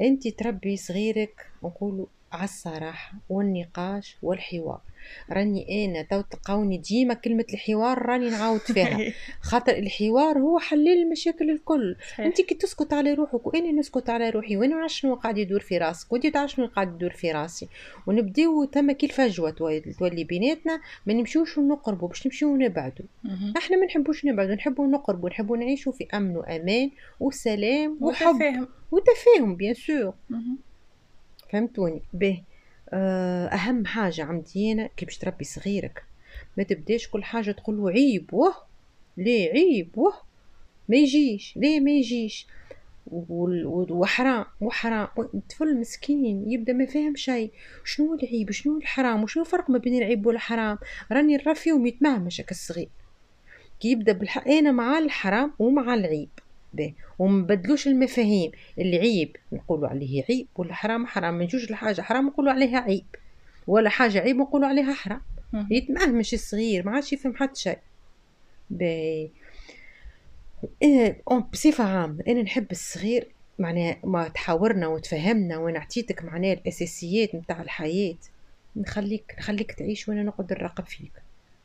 [0.00, 4.80] انت تربي صغيرك نقولوا على الصراحة والنقاش والحوار.
[5.30, 9.12] راني أنا تو تلقاوني ديما كلمة الحوار راني نعاود فيها.
[9.50, 11.96] خاطر الحوار هو حل المشاكل الكل.
[12.18, 15.78] أنت كي تسكت على روحك وأنا نسكت على روحي وأنا نعرف شنو قاعد يدور في
[15.78, 17.68] راسك وأنت تعرف شنو قاعد يدور في راسي.
[18.06, 19.50] ونبداو تما كي الفجوة
[19.98, 23.06] تولي بيناتنا ما نمشيوش ونقربوا باش نمشيو ونبعدوا
[23.56, 26.90] إحنا ما نحبوش نبعدوا نحبوا نقربوا نحبوا نعيشوا في أمن وأمان
[27.20, 28.26] وسلام وحب.
[28.90, 29.56] وتفاهم.
[29.56, 30.14] بيان سور
[31.52, 32.02] فهمتوني.
[32.12, 32.42] به
[32.92, 36.04] آه، أهم حاجة عندي أنا كي باش تربي صغيرك.
[36.58, 38.54] ما تبداش كل حاجة تقول له عيب واه
[39.16, 40.14] ليه عيب واه
[40.88, 41.56] ما يجيش.
[41.56, 42.46] ليه ما يجيش؟
[43.06, 45.08] وحرام وحرام.
[45.18, 47.50] الطفل مسكين يبدأ ما فاهم شيء.
[47.84, 50.78] شنو العيب؟ شنو الحرام؟ وشنو الفرق ما بين العيب والحرام؟
[51.12, 52.88] راني نرفيهم يتمهمش الصغير.
[53.80, 56.28] كي يبدأ بالحق أنا مع الحرام ومع العيب.
[56.74, 56.94] به.
[57.18, 58.50] ومبدلوش المفاهيم.
[58.78, 61.34] اللي عيب نقولوا عليه عيب ولا حرام؟ حرام.
[61.34, 63.06] من جوج الحاجة حرام نقولوا عليها عيب.
[63.66, 65.20] ولا حاجة عيب نقولوا عليها حرام.
[65.70, 67.78] يتمهمش الصغير ما عادش يفهم حتى شيء.
[68.70, 69.30] باهي
[71.52, 78.14] بصفة عامة أنا نحب الصغير معناها ما تحاورنا وتفهمنا وأنا عطيتك معناها الأساسيات متاع الحياة.
[78.76, 81.12] نخليك نخليك تعيش وأنا نقعد نراقب فيك.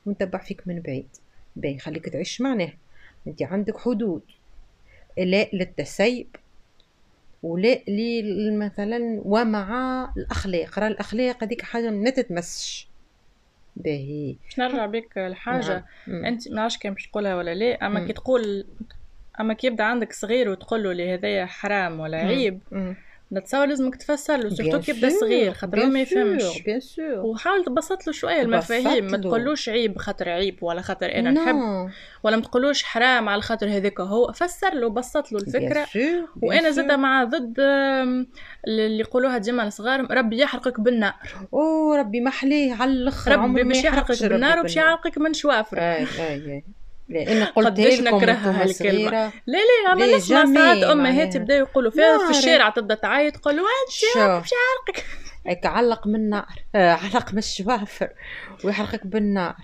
[0.05, 1.07] ونتبع فيك من بعيد.
[1.55, 2.73] باهي خليك تعيش معناه
[3.27, 4.21] أنت عندك حدود.
[5.17, 6.35] لا للتسيب
[7.43, 7.79] ولا
[8.51, 12.87] مثلا ومع الأخلاق راه الأخلاق هذيك حاجة ما تتمسش
[13.75, 16.25] باهي نرجع بك لحاجة نعم.
[16.25, 18.07] أنت ما نعرفش كان باش تقولها ولا لا أما مم.
[18.07, 18.67] كي تقول
[19.39, 22.95] أما كي يبدأ عندك صغير وتقول له هذايا حرام ولا عيب مم.
[23.33, 26.61] نتصور لازمك تفسر له surtout كي يبدا صغير خاطر ما يفهمش.
[26.65, 31.31] bien sûr وحاول تبسط له شوية المفاهيم ما تقولوش عيب خاطر عيب ولا خاطر أنا
[31.31, 31.55] نحب
[32.23, 34.31] ولا ما تقولوش حرام على خاطر هذاك هو.
[34.31, 35.87] فسر له بسط له الفكرة.
[36.41, 37.55] وأنا زاده مع ضد
[38.67, 41.13] اللي يقولوها ديما الصغار ربي يحرقك بالنار.
[41.53, 45.77] أو ربي محليه على الأخر ربي مش يحرقك بالنار ومش يحرقك من شوافر
[47.09, 49.31] لأن قلت لكم نكرهها الكلمة.
[49.47, 54.17] لا لا أنا نسمع ساعات امهات يبداو يقولوا فيها في الشارع تبدأ تعيط تقول انت
[54.17, 55.05] مش عارقك
[55.45, 58.09] هيك علق من النار آه علق من الشوافر
[58.63, 59.55] ويحرقك بالنار.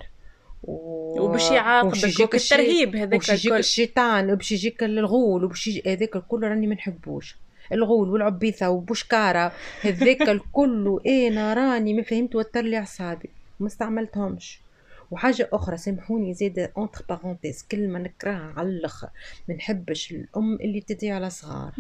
[0.64, 1.22] و...
[1.22, 6.68] وباش يعاقبك الترهيب هذاك وباش يجيك الشيطان وباش يجيك الغول وباش يجي هذاك الكل راني
[6.68, 7.36] ما نحبوش.
[7.72, 9.52] الغول والعبيثة وبوشكاره
[9.82, 13.30] هذاك الكل أنا راني ما فهمت وتر لي أعصابي.
[13.60, 14.63] ما استعملتهمش.
[15.12, 19.10] وحاجة أخرى سامحوني زيادة entre parenthèses كلمة نكرهها على الآخر
[19.50, 21.74] ما نحبش الأم اللي تدعي على صغار.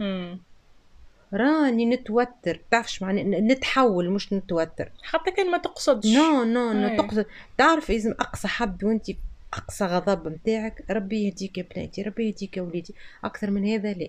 [1.33, 4.91] راني نتوتر تعرفش معني نتحول مش نتوتر.
[5.03, 6.07] حتى كان ما تقصدش.
[6.07, 7.25] non non non تقصد.
[7.57, 9.11] تعرف لازم أقصى حب وانت
[9.53, 12.95] أقصى غضب نتاعك ربي يهديك يا بناتي ربي يهديك يا وليدي.
[13.23, 14.07] أكثر من هذا لا.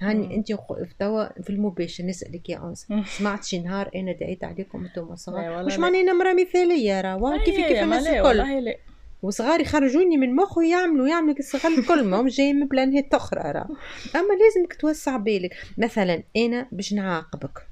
[0.00, 0.52] هاني أنت
[0.98, 5.78] توا في المباشر نسألك يا أنس؟ سمعت شي نهار أنا دعيت عليكم أنتم صغار مش
[5.78, 8.74] معني أنا مرا مثالية راه؟ كيف كيف الناس الكل؟
[9.22, 13.68] وصغاري خرجوني من مخه يعملوا يعملوا الصغار الكل ما هم جايين من بلانات أخرى راه.
[14.16, 15.56] أما لازمك توسع بالك.
[15.78, 17.66] مثلا أنا باش نعاقبك.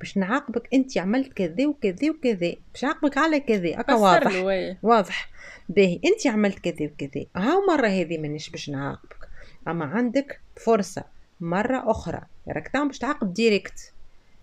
[0.00, 2.54] باش نعاقبك أنت عملت كذا وكذا وكذا.
[2.72, 3.80] باش نعاقبك على كذا.
[3.80, 4.76] هكا واضح.
[4.82, 5.28] واضح.
[5.68, 6.00] باهي.
[6.04, 7.26] أنت عملت كذا وكذا.
[7.36, 9.28] هاو مره هذه مانيش باش نعاقبك.
[9.68, 11.13] أما عندك فرصة.
[11.40, 12.20] مرة أخرى.
[12.48, 13.92] راك تعمل باش تعاقب direct.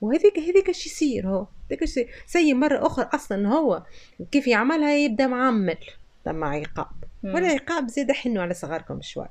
[0.01, 3.84] وهذيك هذيك إيش يصير هو؟ هذيك إيش سي مرة أخرى أصلا هو
[4.32, 5.77] كيف يعملها يبدأ معمل.
[6.27, 6.88] مع عقاب.
[7.23, 9.27] ولا عقاب زيد حنوا على صغاركم شوي.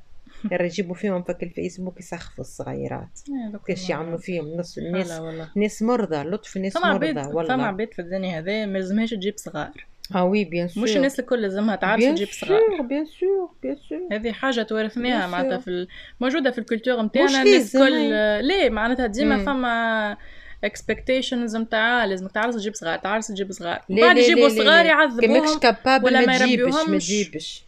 [0.52, 3.20] يرى يجيبوا فيهم فك الفيسبوك يسخفوا الصغيرات.
[3.66, 5.22] كاش يعملوا فيهم؟ نص الناس
[5.56, 7.48] ناس مرضى لطف ناس مرضى والله.
[7.48, 9.86] فما عباد في الدنيا هذا ما لازمهاش تجيب صغار.
[10.14, 12.60] آه oui bien sûr مش الناس الكل لازمها تعرف تجيب صغار.
[12.82, 15.88] bien sûr bien sûr هذه حاجة توارثناها معناتها في ال...
[16.20, 18.46] موجودة في ال culture نتاعنا الناس الكل.
[18.46, 20.16] ليه؟ معناتها ديما فما
[20.64, 23.80] expectations نتاع لازمك تعرس تجيب صغار تعرس تجيب صغار.
[23.88, 27.64] بعد يجيبوا صغار يعذبوهم ماكش capable ولا ما تجيبش ما تجيبش.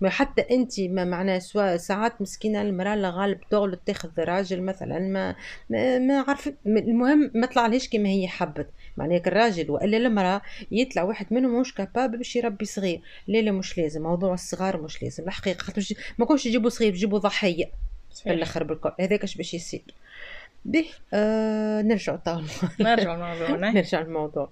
[0.00, 4.98] ما حتى أنت ما معناها سواء ساعات مسكينة المرأة اللي غالب تغلط تاخذ راجل مثلا
[4.98, 5.36] ما
[5.70, 8.66] ما, ما عرفت المهم ما طلعليش كما هي حبت.
[8.96, 13.00] معناها الراجل وإلا المرأة يطلع واحد منهم مش capable باش يربي صغير.
[13.28, 14.02] لا لا مش لازم.
[14.02, 15.24] موضوع الصغار مش لازم.
[15.24, 15.82] الحقيقة خاطر
[16.18, 17.70] ما كونش يجيبوا صغير يجيبوا ضحية.
[18.22, 19.82] في الآخر بالكل هذاك اش باش يصير.
[20.64, 22.44] به آه نرجع طال
[22.80, 24.50] نرجع الموضوع نرجع الموضوع.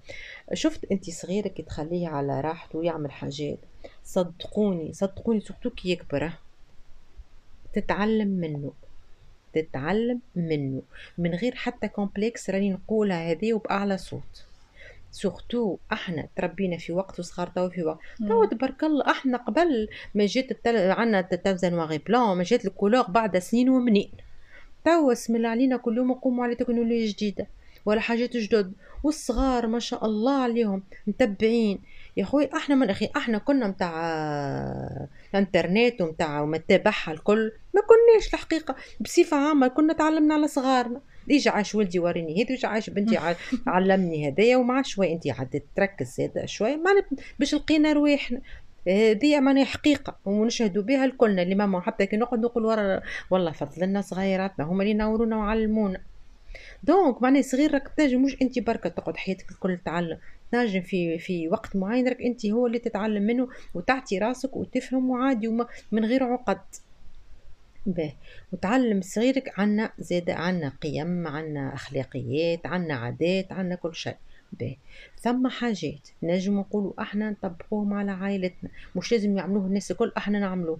[0.55, 3.59] شفت انت صغيرك تخليه على راحته ويعمل حاجات.
[4.05, 6.33] صدقوني صدقوني surtout كي يكبر
[7.73, 8.73] تتعلم منه.
[9.53, 10.83] تتعلم منه.
[11.19, 14.47] من غير حتى complexe راني نقولها هذه وبأعلى صوت.
[15.11, 17.99] surtout إحنا تربينا في وقت وصغار توا في وقت.
[18.29, 20.91] توا تبارك الله إحنا قبل ما جات التل...
[20.91, 24.11] عندنا التلفزيون noir et blanc ما جات ال couleur بعد سنين ومنين.
[24.87, 27.47] توا اسم الله علينا كل يوم نقوموا على تكنولوجيا جديدة.
[27.87, 28.73] ولا حاجات جدد.
[29.03, 30.83] والصغار ما شاء الله عليهم.
[31.07, 31.83] متبعين.
[32.17, 37.53] يا خوي إحنا من أخي إحنا كنا متاع انترنت ومتاع ومتابعها الكل.
[37.75, 38.77] ما كناش الحقيقة.
[39.01, 41.01] بصفة عامة كنا تعلمنا على صغارنا.
[41.29, 43.19] يجي عاش ولدي وريني هذا ويجي عاش بنتي
[43.67, 46.91] علمني هدايا ومع شوي انت عاد تركز هذا شوي ما
[47.39, 48.41] باش لقينا رواحنا.
[48.89, 51.43] هذه معناها حقيقة ونشهدوا بها الكلنا.
[51.43, 56.01] اللي ماما حتى كي نقعد نقول ورا والله فضل لنا صغيراتنا هما اللي ينورونا وعلمونا
[56.83, 60.19] donc معناها صغير راك تنجم مش انت بركة تقعد حياتك الكل تتعلم
[60.53, 65.49] تنجم في في وقت معين راك انت هو اللي تتعلم منه وتعطي راسك وتفهم وعادي
[65.49, 66.59] وما من غير عقد.
[67.87, 68.13] به
[68.53, 74.17] وتعلم صغيرك عنا زاد عنا قيم عنا أخلاقيات عنا عادات عنا كل شيء.
[74.61, 74.77] به
[75.21, 76.09] ثم حاجات.
[76.23, 78.71] نجم نقولوا أحنا نطبقوهم على عائلتنا.
[78.97, 80.79] مش لازم يعملوه الناس الكل أحنا نعملوه.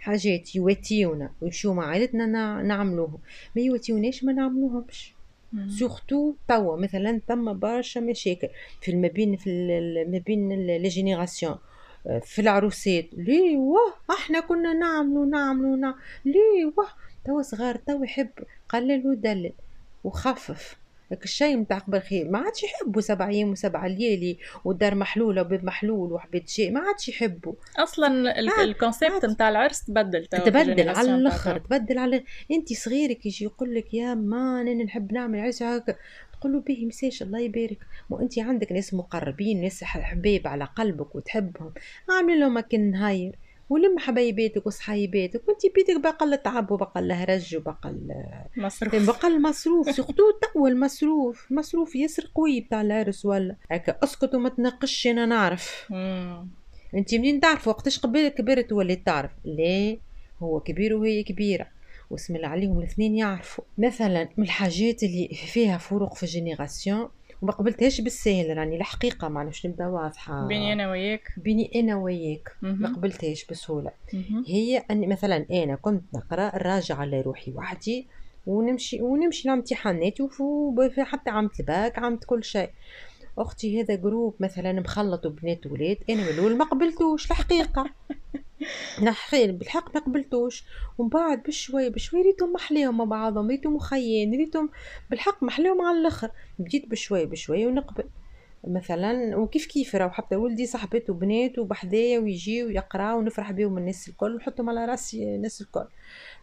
[0.00, 0.56] حاجات.
[0.56, 1.30] يواتيونا.
[1.40, 2.26] ويمشيو مع عائلتنا
[2.62, 3.18] نعملوه
[3.56, 5.14] ما يواتيوناش ما نعملوهمش.
[5.68, 6.76] surtout توا.
[6.76, 8.48] مثلا ثم برشا مشاكل.
[8.80, 9.50] في ما بين في
[10.08, 11.56] ما بين les générations.
[12.22, 13.06] في العروسات.
[13.12, 16.88] ليه؟ واه أحنا كنا نعملو نعملو نعملو ليه؟ واه.
[17.24, 18.30] توا صغار توا يحب.
[18.68, 19.52] قلل ودلل.
[20.04, 20.76] وخفف.
[21.10, 22.28] لك الشيء متاع قبل خير.
[22.30, 27.08] ما عادش يحبوا سبع أيام وسبع ليالي والدار محلولة وباب محلول وحبيت شيء ما عادش
[27.08, 27.54] يحبوا.
[27.78, 33.74] أصلا ال concept نتاع العرس تبدل تبدل على الآخر تبدل على انت صغيرك يجي يقول
[33.74, 35.94] لك يا ما أنا نحب نعمل عرس هكا.
[36.40, 37.78] تقول له به مساش الله يبارك.
[38.10, 41.72] مو انت عندك ناس مقربين ناس حبيب على قلبك وتحبهم.
[42.10, 43.36] أعمل لهم كن نهاير
[43.70, 47.94] ولم حبايباتك وصحايباتك وانت بيتك بقى تعب وبقى هرج وبقى
[48.56, 48.94] مصروف.
[48.94, 50.22] بقى المصروف سورتو
[50.54, 55.86] توا المصروف مصروف ياسر قوي بتاع العرس ولا هكا اسكت وما تناقش أنا نعرف.
[56.94, 59.98] انت منين تعرف؟ وقتاش قبل كبرت وليت تعرف؟ ليه
[60.42, 61.66] هو كبير وهي كبيرة
[62.10, 63.64] واسم الله عليهم الاثنين يعرفوا.
[63.78, 67.08] مثلا من الحاجات اللي فيها فروق في ال génération
[67.42, 70.46] وما قبلتهاش بالسهل راني الحقيقة ما نعرفش نبدأ واضحة.
[70.46, 71.32] بيني أنا وياك.
[71.36, 72.52] بيني أنا وياك.
[72.62, 73.90] ما قبلتهاش بسهولة.
[74.46, 78.06] هي أني مثلا أنا كنت نقرأ نراجع على روحي وحدي
[78.46, 80.28] ونمشي ونمشي لامتحاناتي
[80.98, 82.70] حتى عملت الباك عملت كل شيء.
[83.38, 87.90] أختي هذا جروب مثلا مخلط بنات ولاد أنا من الأول ما قبلتوش الحقيقة
[89.02, 90.64] نحي بالحق ما قبلتوش.
[90.98, 94.70] ومن بعد بشوي بشوي ريتهم محليهم مع بعضهم ريتهم مخيين ريتهم
[95.10, 96.30] بالحق محليهم على الآخر.
[96.58, 98.04] بديت بشوي بشوي ونقبل.
[98.64, 104.34] مثلا وكيف كيف راهو حتى ولدي صاحبته بنات وبحذايا ويجيو ويقراو ونفرح بهم الناس الكل
[104.34, 105.86] ونحطهم على راسي الناس الكل.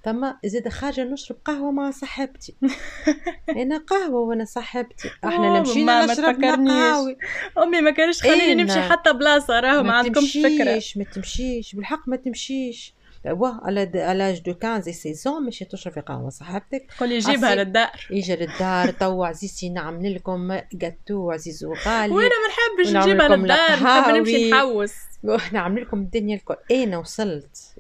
[0.06, 2.56] ثم زاد خارجة نشرب قهوة مع صاحبتي.
[3.62, 5.10] أنا قهوة وأنا صاحبتي.
[5.26, 7.16] أحنا مشينا نشرب قهوة.
[7.58, 10.82] أمي ما كانش تخليني نمشي حتى بلاصة راهو ما عندكمش فكرة.
[10.96, 12.94] ما تمشيش بالحق ما تمشيش.
[13.26, 16.92] واه على l'âge de 15 seize ans ماشي تشربي قهوه صاحبتك.
[17.00, 18.08] قولي جيبها للدار.
[18.12, 24.16] يجي للدار تو عزيزتي نعمل لكم جاتو عزيز وغالي وأنا ما نحبش نجيبها للدار نحب
[24.16, 24.94] نمشي نحوس.
[25.54, 26.56] نعمل لكم الدنيا الكل.
[26.72, 27.76] أنا وصلت.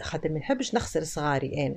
[0.00, 1.76] خاطر ما نحبش نخسر صغاري أنا.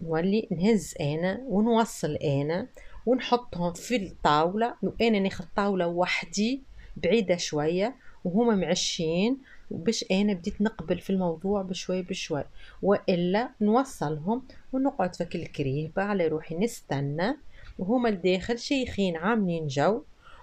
[0.00, 2.66] نولي نهز أنا ونوصل أنا
[3.06, 4.74] ونحطهم في الطاولة.
[4.82, 6.62] وأنا ناخذ طاولة وحدي
[6.96, 9.38] بعيدة شوية وهما معشين.
[9.70, 12.44] وباش أنا بديت نقبل في الموضوع بشوي بشوي.
[12.82, 17.36] وإلا نوصلهم ونقعد فك الكريبة على روحي نستنى.
[17.78, 20.02] وهما الداخل شيخين عاملين جو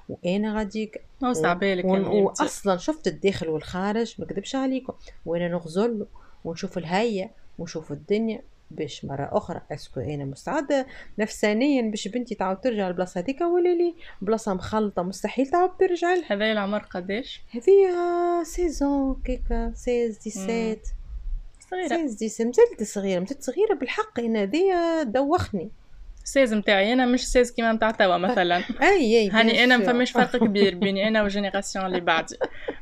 [0.10, 4.94] وأنا غاديك اوسع بالك واصلا شفت الداخل والخارج ما كذبش عليكم.
[5.26, 6.06] وأنا نغزل
[6.46, 8.42] ونشوف الهية ونشوف الدنيا.
[8.72, 10.88] باش مرة أخرى est-ce que أنا مستعدة
[11.20, 16.34] نفسانيا باش بنتي تعاود ترجع البلاصة هذيك ولا لي بلاصة مخلطة مستحيل تعاود ترجع لها.
[16.34, 17.94] هذا العمر قداش؟ هذه
[18.44, 20.88] seize ans كيكا seize dix-sept.
[21.72, 21.88] صغيرة.
[21.88, 25.70] seize dix-sept مازالت صغيرة مازالت صغيرة بالحق أنا هذه دوخني.
[26.26, 28.58] seize متاعي أنا مش seize كيما متاع توا مثلا.
[28.82, 32.38] أي أي هاني أنا ما فماش فرق كبير بيني أنا وال génération اللي بعدي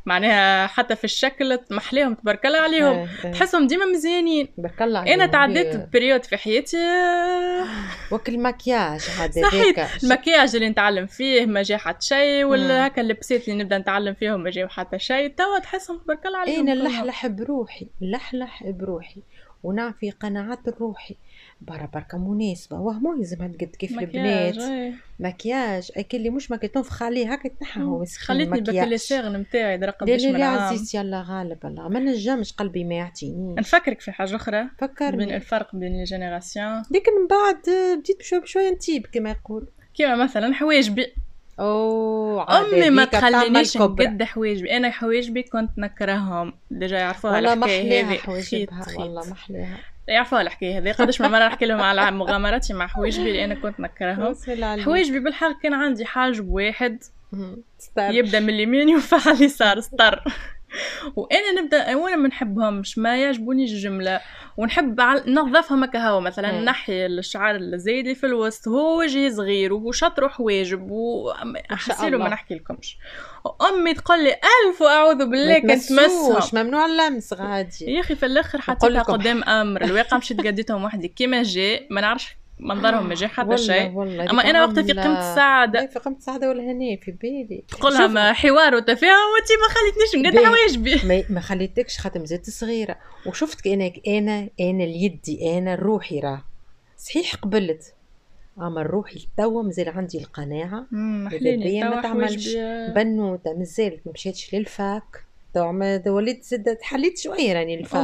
[0.05, 3.07] معناها حتى في الشكل محليهم تبارك الله عليهم.
[3.23, 4.55] تحسهم ديما مزيانين.
[4.57, 6.77] تبارك الله عليهم أنا تعديت période في حياتي.
[8.11, 13.49] وك المكياج هذا صحيح المكياج اللي نتعلم فيه ما جا حتى شيء ولا هكا اللبسات
[13.49, 17.27] اللي نبدأ نتعلم فيهم ما جاو حتى شيء توا تحسهم تبارك الله عليهم أنا نلحلح
[17.27, 19.21] بروحي نلحلح بروحي.
[19.63, 21.15] ونعفي قناعات روحي.
[21.67, 22.79] برا بركة مناسبة.
[22.79, 24.55] واه مو لازم هتقد كيف البنات.
[25.19, 25.91] مكياج.
[25.97, 30.45] اكل اللي مش مكياج تنفخ عليه هكا تنحى هو خليتني بكليسيغ نتاعي درق باش لا
[30.45, 31.87] عزيزتي الله غالب الله.
[31.89, 33.59] ما نجمش قلبي ما يعطينيش.
[33.59, 35.17] نفكرك في حاجة أخرى؟ فكرني.
[35.25, 37.61] بين الفرق بين الجينيراسيون لكن من بعد
[37.99, 39.67] بديت بشوي بشوي نتيب كما يقول.
[39.93, 41.13] كيما مثلا حواجبي
[41.59, 46.53] أوه أمي ما تخلينيش نقد حواجبي أنا حواجبي كنت نكرههم.
[46.71, 51.81] ديجا يعرفوها والله محليها حواجبها والله محليها يعرفوا الحكاية هذه قداش من مرة نحكي لهم
[51.81, 54.23] على مغامراتي مع حواجبي اللي أنا كنت نكرههم.
[54.85, 57.03] حواجبي بالحق كان عندي حاجب واحد
[58.15, 59.79] يبدأ من اليمين يوفى على اليسار.
[59.79, 60.23] سطر
[61.15, 64.19] وأنا نبدأ وأنا ما نحبهمش ما يعجبونيش الجملة.
[64.57, 70.91] ونحب ننظفهم هكا هو مثلا نحي الشعر الزايد في الوسط هو وجهي صغير وشطر حواجب
[70.91, 72.97] وحسيلو ما نحكي لكمش.
[73.69, 77.85] امي تقول لي ألف وأعوذ بالله كنت تمسهم ممنوع اللمس غادي.
[77.85, 81.07] يا أخي في الآخر حطيتها قدام أمر الواقع مشيت قديتهم وحدي.
[81.07, 83.87] كيما جاء ما نعرفش منظرهم ما جا حتى شيء.
[84.31, 85.87] أما أنا وقتها في قمة السعادة.
[85.87, 87.63] في قمة السعادة ولا هنا في بالي.
[87.67, 92.95] تقول لها حوار وتفاهم وانت ما خليتنيش نقد حواجبي ما خليتكش خاطر مازالت صغيرة.
[93.25, 96.43] وشفت أنا أنا أنا اليدي أنا روحي راه.
[96.97, 97.93] صحيح قبلت.
[98.57, 100.87] أما روحي توا مازال عندي القناعة.
[100.91, 102.55] محليني ما تعملش.
[102.95, 105.25] بنوتة مازالت ما مشيتش لل fac.
[105.53, 105.71] تو
[106.07, 108.01] وليت زدت حليت شوية راني ال fac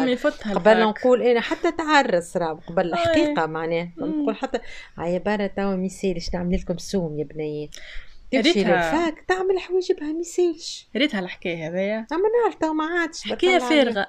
[0.55, 4.59] قبل نقول أنا حتى تعرس راه قبل الحقيقة معناه نقول حتى
[4.97, 7.69] هيا برا توا ميسالش نعمل لكم سوم يا بنيات
[8.31, 12.07] تمشي لل fac تعمل حواجبها ميسالش ريتها الحكاية هذايا.
[12.11, 14.07] اما نعرف تو ما عادش حكاية فارغة.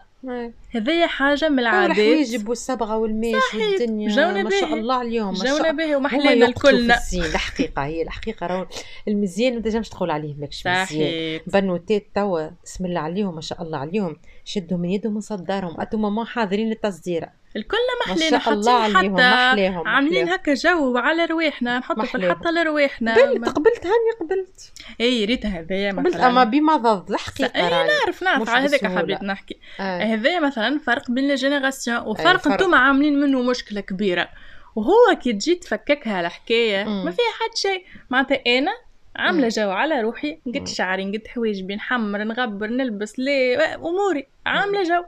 [0.70, 1.98] هذه حاجة من العادات.
[1.98, 4.08] الحواجب والصبغة وال mèches والدنيا.
[4.08, 6.98] جونا ما شاء الله اليوم ما جونا به ومحلينا الكلنا.
[7.14, 8.66] الحقيقة هي الحقيقة راهو
[9.08, 13.78] المزيان ما تنجمش تقول عليه ماكش مزيان بنوتات توا بسم الله عليهم ما شاء الله
[13.78, 14.16] عليهم.
[14.52, 20.54] شدوا من يدهم وصدرهم اتو ماما حاضرين للتصديره الكل محلين حاطين حتى محليهم عاملين هكا
[20.54, 23.14] جو على رواحنا نحطوا في الحطة لرواحنا.
[23.14, 24.72] قبلت قبلت هاني قبلت.
[25.00, 29.56] إي ريت هذايا مثلا قبلت أما بما ضد الحقيقة إي نعرف نعرف هذاك حبيت نحكي.
[29.80, 34.28] هذايا مثلا فرق بين ال génération وفرق أنتم عاملين منه مشكلة كبيرة.
[34.76, 37.84] وهو كي تجي تفككها الحكاية ما فيها حد شيء.
[38.10, 38.72] معناتها أنا
[39.16, 40.38] عاملة جو على روحي.
[40.46, 44.26] نقد شعري نقد حواجبي نحمر نغبر نلبس لي أموري.
[44.46, 45.04] عاملة جو.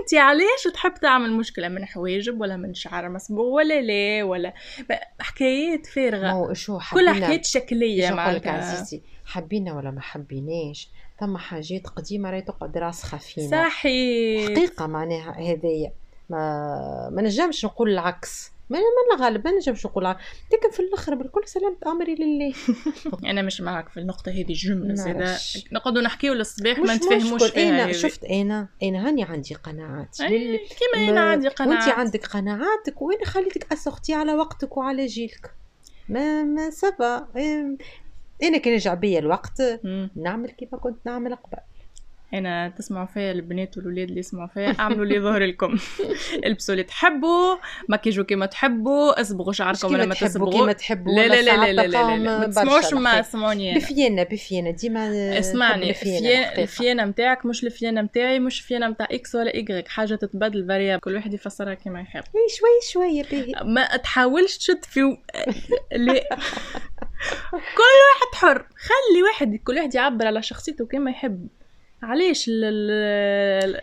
[0.00, 4.54] انت علاش تحب تعمل مشكلة من حواجب ولا من شعر مسبوغ ولا لا ولا؟
[5.20, 6.52] حكايات فارغة.
[6.52, 8.52] شو كلها حكايات شكلية معناتها.
[8.52, 10.88] عزيزتي حبينا ولا ما حبيناش؟
[11.20, 13.68] ثم حاجات قديمة راهي تقعد راسخة فينا.
[13.68, 14.50] صحيح.
[14.50, 15.92] حقيقة معناها هذايا.
[16.30, 18.52] ما ما نجمش نقول العكس.
[18.70, 22.54] ما من الغالب ما نجمش نقول لكن في الآخر بالكل سلامة أمري لله.
[23.30, 25.36] أنا مش معك في النقطة هذه الجملة زاده
[25.72, 30.20] نقعدوا نحكيو للصباح ما نتفاهموش فيها أنا شفت أنا أنا هاني عندي قناعات.
[30.20, 30.58] لل...
[30.58, 31.84] كيما أنا عندي قناعات.
[31.84, 35.54] وانت عندك قناعاتك وأنا خليتك اسختي على وقتك وعلى جيلك.
[36.08, 37.26] ما ما سبا
[38.42, 39.62] أنا كان يرجع بيا الوقت
[40.16, 41.58] نعمل كيف كنت نعمل قبل.
[42.34, 45.78] أنا تسمعوا فيا البنات والولاد اللي يسمعوا فيا اعملوا اللي ظهر لكم.
[46.46, 47.56] البسوا اللي تحبوا
[47.88, 52.16] مكيجوا كيما تحبوا اصبغوا شعركم ولا ما كيما تحبوا لا لا لا لا لا, لا,
[52.16, 52.38] لا.
[52.38, 55.90] ما تسمعوش ما اسمعوني بفيانا بفيانا ديما اسمعني
[56.58, 61.14] الفيانا نتاعك مش الفيانا نتاعي مش الفيانا نتاع إكس ولا ايكغيك حاجة تتبدل فاريابل كل
[61.14, 62.22] واحد يفسرها كما يحب.
[62.58, 65.00] شوي شوي باهي ما تحاولش تشد في
[65.92, 66.36] لا.
[67.50, 68.58] كل واحد حر.
[68.58, 71.48] خلي واحد كل واحد يعبر على شخصيته كما يحب.
[72.02, 72.46] علاش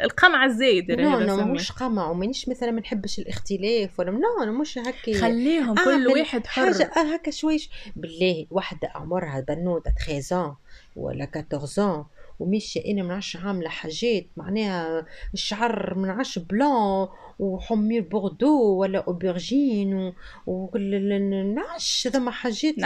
[0.02, 4.78] القمع الزايد لا لا مش قمع ومانيش مثلا ما نحبش الاختلاف ولا لا أنا مش
[4.78, 6.74] هكا خليهم كل واحد حر.
[6.74, 7.70] حاجة هكا شويش.
[7.96, 10.56] بالله وحده عمرها بنوتة 13
[10.96, 12.06] ولا 14
[12.40, 17.08] وماشيه أنا ما نعرفش عاملة حاجات معناها الشعر ما نعرفش بلون
[17.40, 20.13] وحمير بوردو ولا aubergine
[20.48, 21.21] وكل
[21.56, 22.77] نعرفش ثم حاجات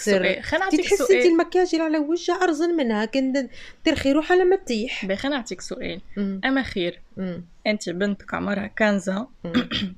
[0.00, 0.98] سؤال خلينا نعطيك سؤال.
[0.98, 3.48] تحسي المكياج اللي على وجهها ارزل منها كان
[3.84, 6.00] ترخي روحها لما تطيح خلينا نعطيك سؤال.
[6.44, 7.00] أما خير
[7.66, 9.26] أنت بنتك عمرها 15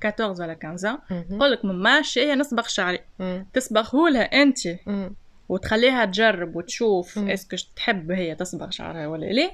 [0.05, 0.99] 14 ولا 15
[1.31, 2.99] تقول لك ماما شي نصبغ شعري.
[3.55, 4.59] تصبغه لها أنت.
[5.49, 9.51] وتخليها تجرب وتشوف est-ce que تحب هي تصبغ شعرها ولا لا.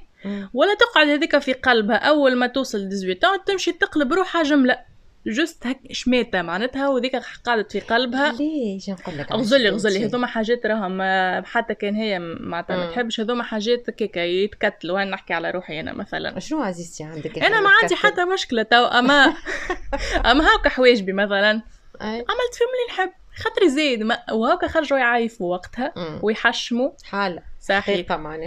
[0.54, 1.96] ولا تقعد هذيك في قلبها.
[1.96, 4.90] أول ما توصل 18 تمشي تقلب روحها جملة.
[5.26, 8.32] جست هك شميتة معناتها وذيك قعدت في قلبها.
[8.32, 11.02] ليش نقول لك غزلي غزلي هذوما حاجات راهم
[11.44, 15.02] حتى كان هي معناتها ما تحبش هذوما حاجات كيكا يتكتلوا.
[15.02, 16.38] أنا نحكي على روحي أنا مثلا.
[16.38, 19.34] شنو عزيزتي عندك؟ أنا ما عندي حتى مشكلة تو اما
[20.30, 21.62] أما هاكا حواجبي مثلا.
[22.00, 23.10] عملت فيهم اللي نحب.
[23.40, 26.90] خاطري زيد ما وهاكا خرجوا يعايفوا وقتها ويحشموا.
[27.04, 27.42] حالة.
[27.60, 27.84] صحيح.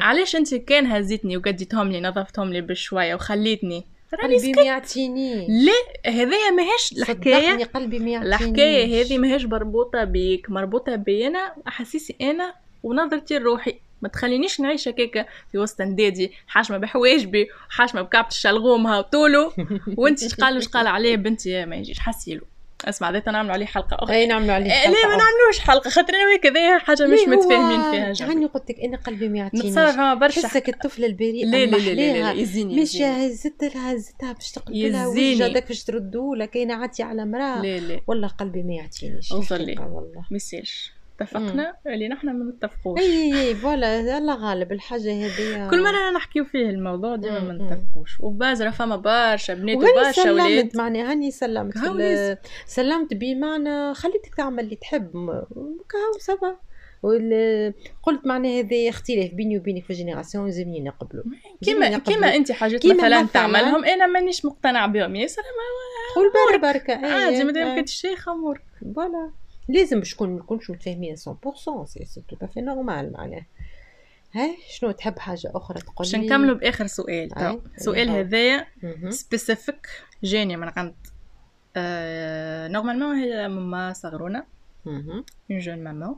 [0.01, 3.85] علاش انت كان هزيتني وقديتهم لي نظفتهم لي بشوية وخليتني؟
[4.21, 7.63] قلبي ما يعطيني لا هذايا ماهيش الحكاية.
[7.63, 13.79] قلبي ما يعطيني الحكاية هذه ماهيش مربوطة بيك مربوطة بي أنا أحاسيسي أنا ونظرتي لروحي
[14.01, 19.53] ما تخلينيش نعيش هكاكا في وسط ندادي حاشمه بحواجبي حاشمه بكعبة الشلغومها وطولو.
[19.97, 22.41] وانت قال قال عليه بنتي ما يجيش حسيلو
[22.85, 24.15] اسمع ذات نعملوا عليه حلقة أخرى.
[24.15, 28.13] أي نعملوا عليه حلقة ليه ما نعملوش حلقة؟ خاطر أنا كذا حاجة مش متفاهمين فيها
[28.13, 29.65] جميل يعني قلت لك أنا قلبي ما يعطينيش.
[29.65, 34.51] نتصرف برشا حسك الطفله البريئه لا لا لا لا يزيني مش هزت لها هزتها باش
[34.51, 38.73] تقلب لها وجهك باش تردوا لها كاينة عاتي على مراه لا لا والله قلبي ما
[38.73, 39.31] يعطينيش.
[39.31, 40.25] والله.
[40.31, 40.91] ما يصيرش.
[41.19, 42.99] اتفقنا؟ اللي نحن ما نتفقوش.
[42.99, 45.69] إي إي فوالا الله غالب الحاجة هذه.
[45.69, 48.19] كل مرة نحكيو فيه الموضوع ديما ما نتفقوش.
[48.19, 51.73] وبازرة فما برشا بنات وبرشا ولاد معني هاني سلمت.
[52.65, 55.11] سلمت بمعنى خليتك تعمل اللي تحب.
[55.89, 56.57] كاو ça va
[58.03, 61.23] قلت معنى هذا اختلاف بيني وبينك في ال génération لازمني نقبلو.
[61.61, 65.15] كيما كيما أنت حاجات مثلا تعملهم أنا مانيش مقتنع بهم.
[65.15, 65.41] ياسر
[66.15, 68.63] قول بركة عادي مادام كنت شيخة أمورك.
[68.95, 69.31] voilà.
[69.67, 71.19] لازم باش نكون نكونش متفاهمين 100%
[71.85, 73.45] c'est c'est tout à fait normal معناه
[74.33, 77.29] ها شنو تحب حاجة أخرى تقول باش نكملوا بآخر سؤال.
[77.77, 78.67] السؤال هذايا
[79.09, 79.87] spécifique
[80.23, 80.95] جاني من عند
[81.75, 84.45] آه normalement هي ماما صغيرونة.
[85.51, 86.15] une jeune maman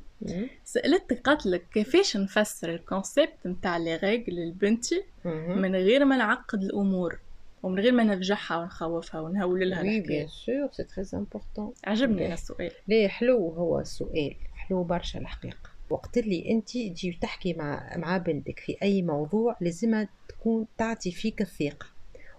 [0.64, 6.64] سألتك قالت لك كيفاش نفسر ال concept نتاع les règles لبنتي من غير ما نعقد
[6.64, 7.20] الأمور؟
[7.66, 12.72] ومن غير ما نفجعها ونخوفها ونهول لها الحكاية bien sûr c'est très important عجبني السؤال
[12.88, 14.36] ليه؟ حلو هو السؤال.
[14.54, 15.70] حلو برشا الحقيقة.
[15.90, 21.42] وقت اللي أنت تجي تحكي مع مع بنتك في أي موضوع لازم تكون تعطي فيك
[21.42, 21.88] الثقة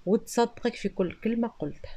[0.07, 1.97] وتصدقك في كل كلمة قلتها.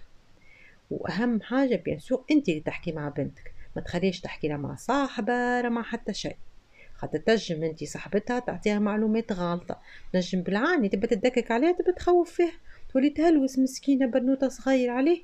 [0.91, 3.53] وأهم حاجة بيان سور أنت اللي تحكي مع بنتك.
[3.75, 6.37] ما تخليش تحكي لها مع صاحبة ولا مع حتى شيء.
[6.95, 9.81] خاطر تنجم أنت صاحبتها تعطيها معلومات غلطة.
[10.13, 12.68] تنجم بالعاني تبى تدكك عليها تبى تخوف فيها.
[12.93, 15.21] تولي تهلوس مسكينة بنوتة صغير عليه؟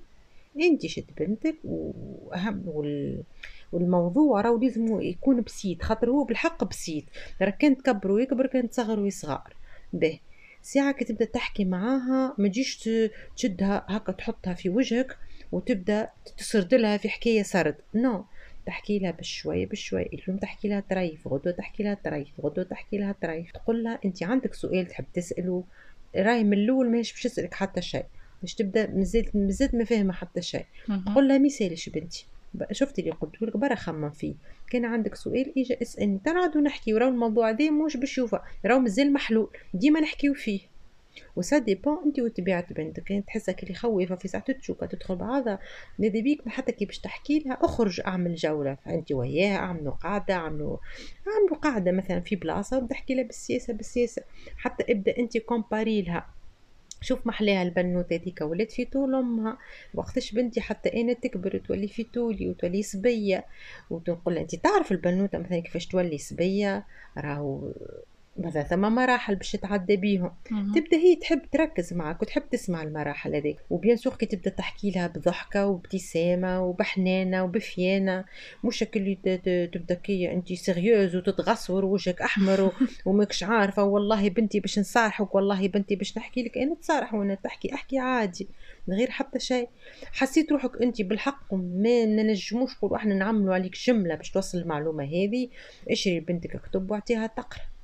[0.61, 3.23] انت شد بنتك وأهم وال...
[3.71, 7.03] والموضوع راهو لازم يكون بسيط خاطر هو بالحق بسيط.
[7.41, 9.55] راك كان تكبر ويكبر كان تصغر ويصغر.
[9.93, 10.19] به
[10.61, 12.89] ساعة كي تبدأ تحكي معاها ما تجيش
[13.35, 15.17] تشدها هكا تحطها في وجهك
[15.51, 17.75] وتبدأ تسرد لها في حكاية سرد.
[17.95, 18.23] نو no.
[18.65, 20.05] تحكي لها بشوية بشوية.
[20.05, 23.51] اليوم تحكي لها طريف غدوة تحكي لها طريف غدوة تحكي لها طريف.
[23.51, 25.63] تقول لها انت عندك سؤال تحب تسأله
[26.15, 28.05] راهي من الأول ماهيش باش تسألك حتى شيء
[28.41, 30.65] باش تبدأ مازال مازال ما فاهمه حتى شيء.
[31.05, 32.27] تقول لها مثالش بنتي.
[32.71, 34.33] شفتي اللي قلت لك؟ برا خمم فيه.
[34.69, 36.19] كان عندك سؤال إجا اسألني.
[36.25, 39.49] تنعدو نحكي وراه الموضوع هذا مش باش يوفى راهو مازال محلول.
[39.73, 40.59] ديما نحكيو فيه.
[41.35, 45.59] و ça dépend انت وطبيعة بنتك كانت تحسك اللي خوفة في ساعة تشوكة تدخل بعضها.
[45.99, 48.77] نادي بيك حتى كي باش تحكي لها اخرج اعمل جولة.
[48.85, 50.77] فانت وياها اعملوا قاعدة اعملوا
[51.27, 54.21] اعملوا قاعدة مثلا في بلاصة وتحكي لها بالسياسة بالسياسة.
[54.57, 56.27] حتى ابدأ انت comparer لها.
[57.01, 59.57] شوف محلاها البنوتة هذيك ولات في طول أمها.
[59.93, 63.45] وقتاش بنتي حتى أنا تكبر وتولي في طولي وتولي صبية.
[63.89, 66.85] وتقول أنت تعرف البنوتة مثلا كيفاش تولي صبية؟
[67.17, 67.71] راهو
[68.37, 70.31] مثلا ثم مراحل باش تتعدى بيهم.
[70.75, 73.57] تبدأ هي تحب تركز معك وتحب تسمع المراحل هذيك.
[73.69, 78.25] و bien sûr كي تبدأ تحكي لها بضحكة وابتسامة وبحنانة وبفيانة
[78.63, 79.15] مش اللي
[79.73, 82.71] تبدأ كي انت sérieuse وتتغصور وجهك أحمر
[83.05, 83.83] وماكش عارفة.
[83.83, 86.57] والله بنتي باش نصارحك والله بنتي باش نحكي لك.
[86.57, 88.47] أنا تصارح وأنا تحكي أحكي عادي
[88.87, 89.69] من غير حتى شيء.
[90.11, 95.49] حسيت روحك انت بالحق ما ننجموش نقولوا إحنا نعملوا عليك جملة باش توصل المعلومة هذه.
[95.91, 97.74] اشري لبنتك كتب واعطيها تقرأ.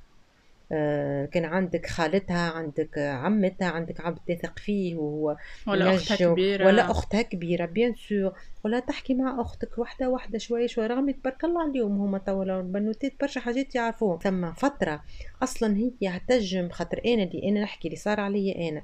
[1.32, 6.66] كان عندك خالتها عندك عمتها عندك عبد تثق فيه وهو ولا أختها كبيرة.
[6.66, 8.32] ولا أختها كبيرة بيان سور
[8.64, 13.12] ولا تحكي مع أختك واحدة واحدة شوية شوية رغم تبارك الله عليهم هما توا البنوتات
[13.20, 14.18] برشا حاجات يعرفوهم.
[14.18, 15.02] ثم فترة
[15.42, 18.82] أصلا هي تنجم خاطر أنا اللي أنا نحكي اللي صار عليا أنا.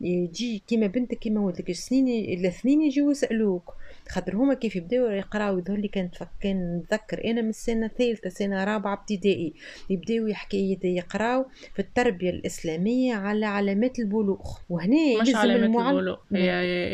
[0.00, 1.70] يجي كيما بنتك كيما ولدك.
[1.70, 3.74] السنين الاثنين يجيو يسألوك.
[4.08, 8.64] خاطر هما كيف يبداو يقراو يظهر لي كانت كان نتذكر أنا من السنة الثالثه سنة
[8.64, 9.52] رابعة ابتدائي.
[9.90, 14.56] يبداو يحكي يقراو في التربية الإسلامية على علامات البلوغ.
[14.70, 15.98] وهنا مش علامات المعلم...
[15.98, 16.18] البلوغ.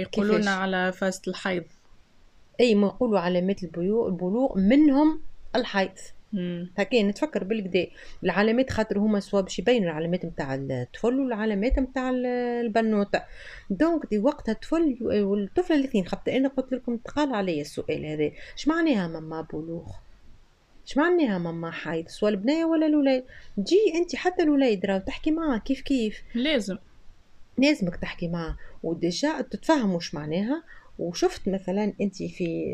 [0.00, 1.64] يقولون على فازة الحيض.
[2.60, 5.20] أي ما يقولوا علامات البلوغ منهم
[5.56, 5.98] الحيض.
[6.78, 7.86] هكا نتفكر بالكدا
[8.24, 13.22] العلامات خاطر هما سوا باش يبينوا العلامات نتاع الطفل والعلامات نتاع البنوته
[13.70, 18.30] donc دي وقتها الطفل والطفله الاثنين خاطر أنا قلت لكم تقال عليا السؤال هذا.
[18.56, 19.86] اش معناها ماما بلوغ؟
[20.86, 23.24] اش معناها ماما حيض سوا البنية ولا الولاد؟
[23.58, 26.22] جي أنت حتى الولاد راهو تحكي معاه كيف كيف.
[26.34, 26.78] لازم.
[27.58, 30.62] لازمك تحكي معاه و déjà تتفهموا اش معناها.
[30.98, 32.64] وشفت مثلا أنت في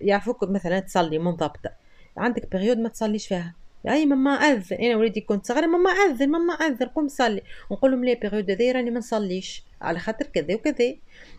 [0.00, 1.83] يعرفوك مثلا تصلي منضبطة.
[2.16, 3.54] عندك période ما تصليش فيها.
[3.88, 4.76] أي ماما أذن.
[4.76, 7.42] أنا وليدي كنت صغيرة ماما أذن ماما أذن قوم صلي.
[7.72, 9.62] نقول لهم la période هذه راني ما نصليش.
[9.80, 10.94] على خاطر كذا وكذا.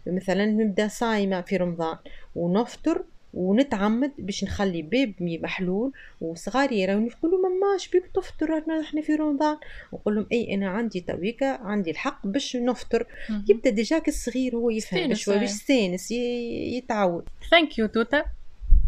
[0.08, 1.98] مثلا نبدأ صايمة في رمضان.
[2.36, 3.04] ونفطر
[3.34, 9.16] ونتعمد باش نخلي باب محلول وصغاري يراوني يقولوا ماما اش بيك تفطر؟ رانا إحنا في
[9.16, 9.58] رمضان.
[9.94, 13.08] نقول لهم أي أنا عندي تويكا عندي الحق باش نفطر.
[13.50, 17.24] يبدأ ديجاك الصغير هو يفهم شوية باش يستانس يتعود.
[17.52, 18.26] thank you توتا.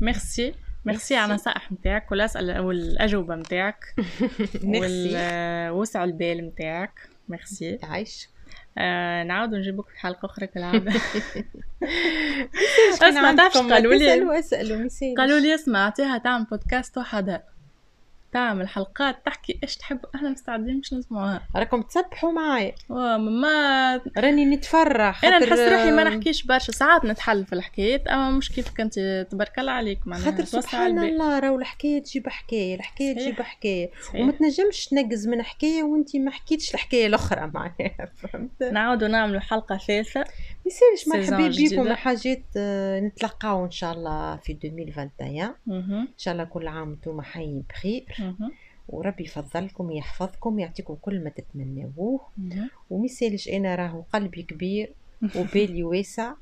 [0.01, 0.53] merci
[0.87, 3.95] merci على النصائح نتاعك والاسئله والأجوبة نتاعك
[4.63, 7.79] والوسع البال نتاعك ميرسي.
[7.83, 8.29] عايش.
[8.77, 10.91] آه نعاود نجيبك في حلقة أخرى كالعاده
[13.01, 14.09] أسمع تعرفش قالوا لي؟
[15.17, 17.43] قالوا لي اسمع أعطيها تعمل بودكاست وحدها
[18.31, 19.99] تعمل حلقات تحكي إيش تحب.
[20.15, 25.25] إحنا مستعدين باش نسمعوها راكم تسبحوا معايا ماما راني نتفرح.
[25.25, 26.71] أنا نحس روحي ما نحكيش برشا.
[26.71, 30.25] ساعات نتحل في الحكايات أما مش كيفك انت تبارك الله عليك معناها.
[30.31, 33.91] خاطر سبحان الله راهو الحكاية تجيب حكاية الحكاية تجيب حكاية.
[34.15, 39.77] وما تنجمش تنقز من حكاية وانت ما حكيتش الحكاية الأخرى معناها فهمت؟ نعاودوا نعملوا حلقة
[39.77, 40.23] ثالثة.
[40.67, 46.67] يصيرش مرحبا بكم حاجات آه، نتلقاو إن شاء الله في 2021 إن شاء الله كل
[46.67, 48.05] عام وأنتم حيين بخير.
[48.89, 52.21] وربي يفضلكم يحفظكم يعطيكم كل ما تتمنوه.
[52.89, 54.93] ومثالش أنا راهو قلبي كبير
[55.35, 56.33] وبالي واسع.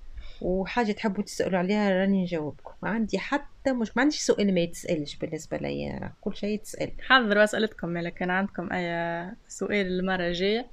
[0.41, 2.71] وحاجة تحبوا تسألوا عليها راني نجاوبكم.
[2.83, 6.91] ما عندي حتى مش ما عنديش سؤال ما يتسألش بالنسبة لي كل شيء يتسأل.
[7.01, 10.65] حضروا اسئلتكم مالا كان عندكم أي سؤال المرة الجاية.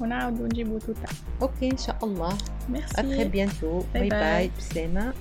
[0.00, 1.08] ونعاودوا نجيبوا توتا.
[1.42, 2.38] OK إن شاء الله.
[2.68, 5.12] merci à très bientôt bye bye بسلامه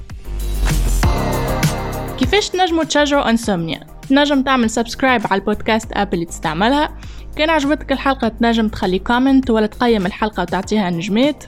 [2.17, 6.97] كيفاش تنجموا تشجعوا انسومنيا تنجم تعمل subscribe على البودكاست app اللي تستعملها.
[7.35, 11.43] كان عجبتك الحلقة تنجم تخلي comment ولا تقيم الحلقة وتعطيها نجمات.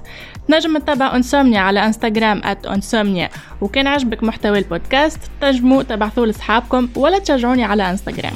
[0.48, 3.30] تنجم تتابع انسومنيا على انستغرام at انسومنيا
[3.62, 8.34] وكان عجبك محتوى البودكاست تنجموا تبعثوا لصحابكم ولا تشجعوني على انستغرام